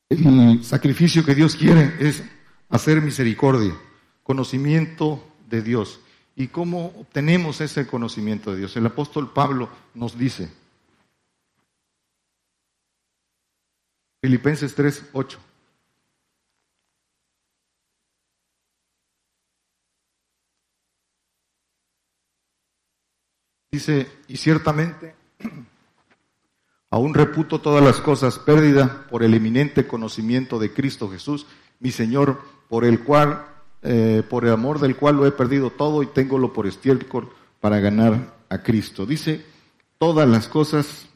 El 0.08 0.64
sacrificio 0.64 1.24
que 1.24 1.34
Dios 1.34 1.56
quiere 1.56 1.94
es 1.98 2.22
hacer 2.68 3.02
misericordia, 3.02 3.76
conocimiento 4.22 5.22
de 5.48 5.62
Dios. 5.62 6.00
¿Y 6.34 6.48
cómo 6.48 6.92
obtenemos 6.98 7.60
ese 7.60 7.86
conocimiento 7.86 8.52
de 8.52 8.58
Dios? 8.58 8.76
El 8.76 8.86
apóstol 8.86 9.32
Pablo 9.32 9.68
nos 9.94 10.18
dice, 10.18 10.50
Filipenses 14.20 14.74
3, 14.74 15.10
8. 15.12 15.38
Dice, 23.76 24.06
y 24.26 24.38
ciertamente 24.38 25.14
aún 26.88 27.12
reputo 27.12 27.60
todas 27.60 27.84
las 27.84 28.00
cosas 28.00 28.38
pérdida 28.38 29.06
por 29.10 29.22
el 29.22 29.34
eminente 29.34 29.86
conocimiento 29.86 30.58
de 30.58 30.72
Cristo 30.72 31.10
Jesús, 31.10 31.46
mi 31.78 31.90
Señor, 31.90 32.40
por 32.70 32.86
el 32.86 33.00
cual, 33.00 33.44
eh, 33.82 34.22
por 34.30 34.46
el 34.46 34.52
amor 34.52 34.80
del 34.80 34.96
cual 34.96 35.16
lo 35.16 35.26
he 35.26 35.30
perdido 35.30 35.68
todo 35.68 36.02
y 36.02 36.06
tengo 36.06 36.54
por 36.54 36.66
estiércol 36.66 37.28
para 37.60 37.78
ganar 37.78 38.38
a 38.48 38.62
Cristo. 38.62 39.04
Dice, 39.04 39.44
todas 39.98 40.26
las 40.26 40.48
cosas 40.48 41.06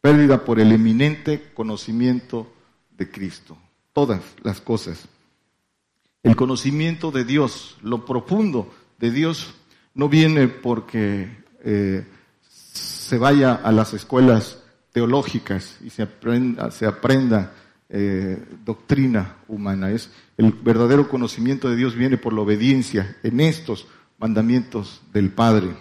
pérdida 0.00 0.44
por 0.44 0.58
el 0.58 0.72
eminente 0.72 1.52
conocimiento 1.54 2.48
de 2.90 3.08
Cristo. 3.08 3.56
Todas 3.92 4.20
las 4.42 4.60
cosas. 4.60 5.06
El 6.24 6.34
conocimiento 6.34 7.12
de 7.12 7.24
Dios, 7.24 7.76
lo 7.82 8.04
profundo 8.04 8.74
de 8.98 9.12
Dios, 9.12 9.54
no 9.94 10.08
viene 10.08 10.48
porque 10.48 11.43
eh, 11.64 12.04
se 12.72 13.18
vaya 13.18 13.54
a 13.54 13.72
las 13.72 13.94
escuelas 13.94 14.58
teológicas 14.92 15.78
y 15.84 15.90
se 15.90 16.02
aprenda, 16.02 16.70
se 16.70 16.86
aprenda 16.86 17.52
eh, 17.88 18.42
doctrina 18.64 19.36
humana. 19.48 19.90
Es 19.90 20.10
el 20.36 20.52
verdadero 20.52 21.08
conocimiento 21.08 21.68
de 21.68 21.76
Dios 21.76 21.94
viene 21.94 22.16
por 22.16 22.32
la 22.32 22.42
obediencia 22.42 23.16
en 23.22 23.40
estos 23.40 23.86
mandamientos 24.18 25.02
del 25.12 25.30
Padre. 25.30 25.76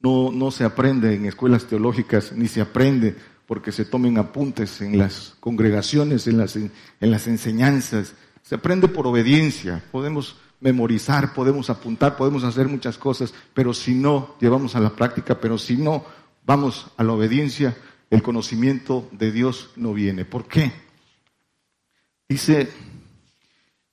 No, 0.00 0.30
no 0.32 0.50
se 0.50 0.64
aprende 0.64 1.14
en 1.14 1.26
escuelas 1.26 1.64
teológicas, 1.66 2.32
ni 2.32 2.46
se 2.46 2.60
aprende 2.60 3.16
porque 3.46 3.72
se 3.72 3.84
tomen 3.84 4.18
apuntes 4.18 4.80
en 4.82 4.98
las 4.98 5.34
congregaciones, 5.40 6.26
en 6.26 6.36
las, 6.36 6.56
en 6.56 6.70
las 7.00 7.26
enseñanzas. 7.26 8.14
Se 8.42 8.54
aprende 8.54 8.88
por 8.88 9.06
obediencia. 9.06 9.82
Podemos 9.90 10.36
memorizar, 10.60 11.34
podemos 11.34 11.70
apuntar, 11.70 12.16
podemos 12.16 12.44
hacer 12.44 12.68
muchas 12.68 12.98
cosas, 12.98 13.32
pero 13.54 13.72
si 13.72 13.94
no 13.94 14.36
llevamos 14.40 14.74
a 14.74 14.80
la 14.80 14.90
práctica, 14.90 15.40
pero 15.40 15.58
si 15.58 15.76
no 15.76 16.04
vamos 16.44 16.90
a 16.96 17.04
la 17.04 17.12
obediencia, 17.12 17.76
el 18.10 18.22
conocimiento 18.22 19.08
de 19.12 19.32
Dios 19.32 19.70
no 19.76 19.92
viene. 19.92 20.24
¿Por 20.24 20.46
qué? 20.46 20.72
Dice 22.28 22.68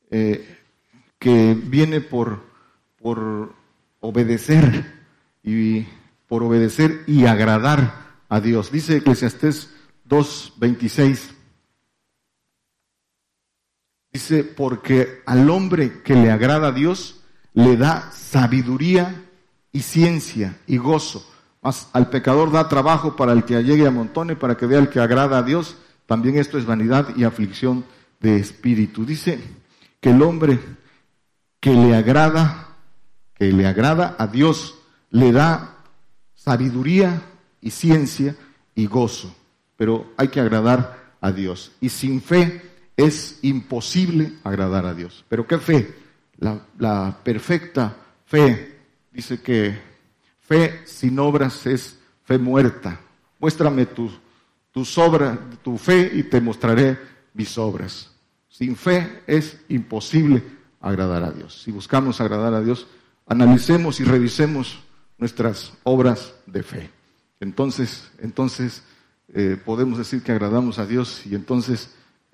eh, 0.10 0.58
que 1.20 1.54
viene 1.54 2.02
por, 2.02 2.44
por 2.98 3.54
obedecer 4.00 4.94
y 5.44 5.86
por 6.28 6.44
obedecer 6.44 7.04
y 7.08 7.26
agradar 7.26 8.06
a 8.30 8.40
Dios. 8.40 8.72
Dice 8.72 8.98
Eclesiastés 8.98 9.70
2.26. 10.10 11.35
Dice, 14.16 14.46
porque 14.46 15.22
al 15.26 15.50
hombre 15.50 16.02
que 16.02 16.16
le 16.16 16.32
agrada 16.32 16.70
a 16.70 16.72
Dios, 16.72 17.20
le 17.54 17.76
da 17.76 18.10
sabiduría 18.14 19.26
y 19.74 19.82
ciencia 19.82 20.58
y 20.68 20.78
gozo. 20.78 21.30
Mas 21.62 21.90
al 21.92 22.10
pecador 22.10 22.50
da 22.50 22.70
trabajo 22.70 23.18
para 23.18 23.34
el 23.34 23.44
que 23.44 23.62
llegue 23.62 23.86
a 23.86 23.92
montones, 23.92 24.38
para 24.38 24.56
que 24.56 24.68
vea 24.68 24.80
el 24.80 24.88
que 24.88 25.02
agrada 25.02 25.40
a 25.40 25.44
Dios. 25.44 25.76
También 26.06 26.38
esto 26.38 26.58
es 26.58 26.66
vanidad 26.66 27.10
y 27.18 27.26
aflicción 27.26 27.84
de 28.22 28.38
espíritu. 28.38 29.06
Dice 29.06 29.38
que 30.00 30.12
el 30.12 30.22
hombre 30.22 30.62
que 31.60 31.74
le 31.74 31.94
agrada, 31.94 32.70
que 33.34 33.52
le 33.52 33.68
agrada 33.68 34.16
a 34.18 34.28
Dios, 34.28 34.76
le 35.10 35.34
da 35.34 35.76
sabiduría 36.36 37.22
y 37.60 37.72
ciencia 37.72 38.34
y 38.76 38.86
gozo. 38.86 39.36
Pero 39.76 40.14
hay 40.16 40.30
que 40.30 40.40
agradar 40.40 41.04
a 41.20 41.34
Dios. 41.34 41.74
Y 41.82 41.90
sin 41.90 42.22
fe 42.22 42.75
es 42.98 43.40
imposible 43.42 44.34
agradar 44.44 44.86
a 44.86 44.94
Dios. 44.94 45.26
Pero 45.28 45.48
¿qué 45.48 45.58
fe? 45.58 45.96
La, 46.38 47.18
perfecta 47.24 47.96
fe 48.26 48.80
dice 49.12 49.42
que 49.42 49.78
fe 50.42 50.82
sin 50.86 51.18
obras 51.20 51.66
es 51.66 52.00
fe 52.24 52.38
muerta. 52.38 53.00
Muéstrame 53.40 53.86
tu, 53.86 54.10
obras, 54.98 55.38
tu 55.64 55.78
fe 55.78 56.12
y 56.14 56.24
te 56.24 56.42
mostraré 56.42 56.98
mis 57.34 57.58
obras. 57.58 58.12
Sin 58.50 58.76
fe 58.76 59.24
es 59.28 59.60
imposible 59.70 60.44
agradar 60.82 61.24
a 61.24 61.32
Dios. 61.32 61.62
Si 61.64 61.72
buscamos 61.72 62.22
agradar 62.22 62.54
a 62.54 62.62
Dios, 62.62 62.88
analicemos 63.26 64.00
y 64.00 64.04
revisemos 64.04 64.80
nuestras 65.18 65.74
obras 65.84 66.34
de 66.46 66.64
fe. 66.64 66.90
Entonces, 67.40 68.10
entonces 68.20 68.84
eh, 69.34 69.58
podemos 69.64 69.98
decir 69.98 70.22
que 70.22 70.32
agradamos 70.32 70.80
a 70.80 70.86
Dios 70.86 71.26
y 71.26 71.36
entonces 71.36 71.90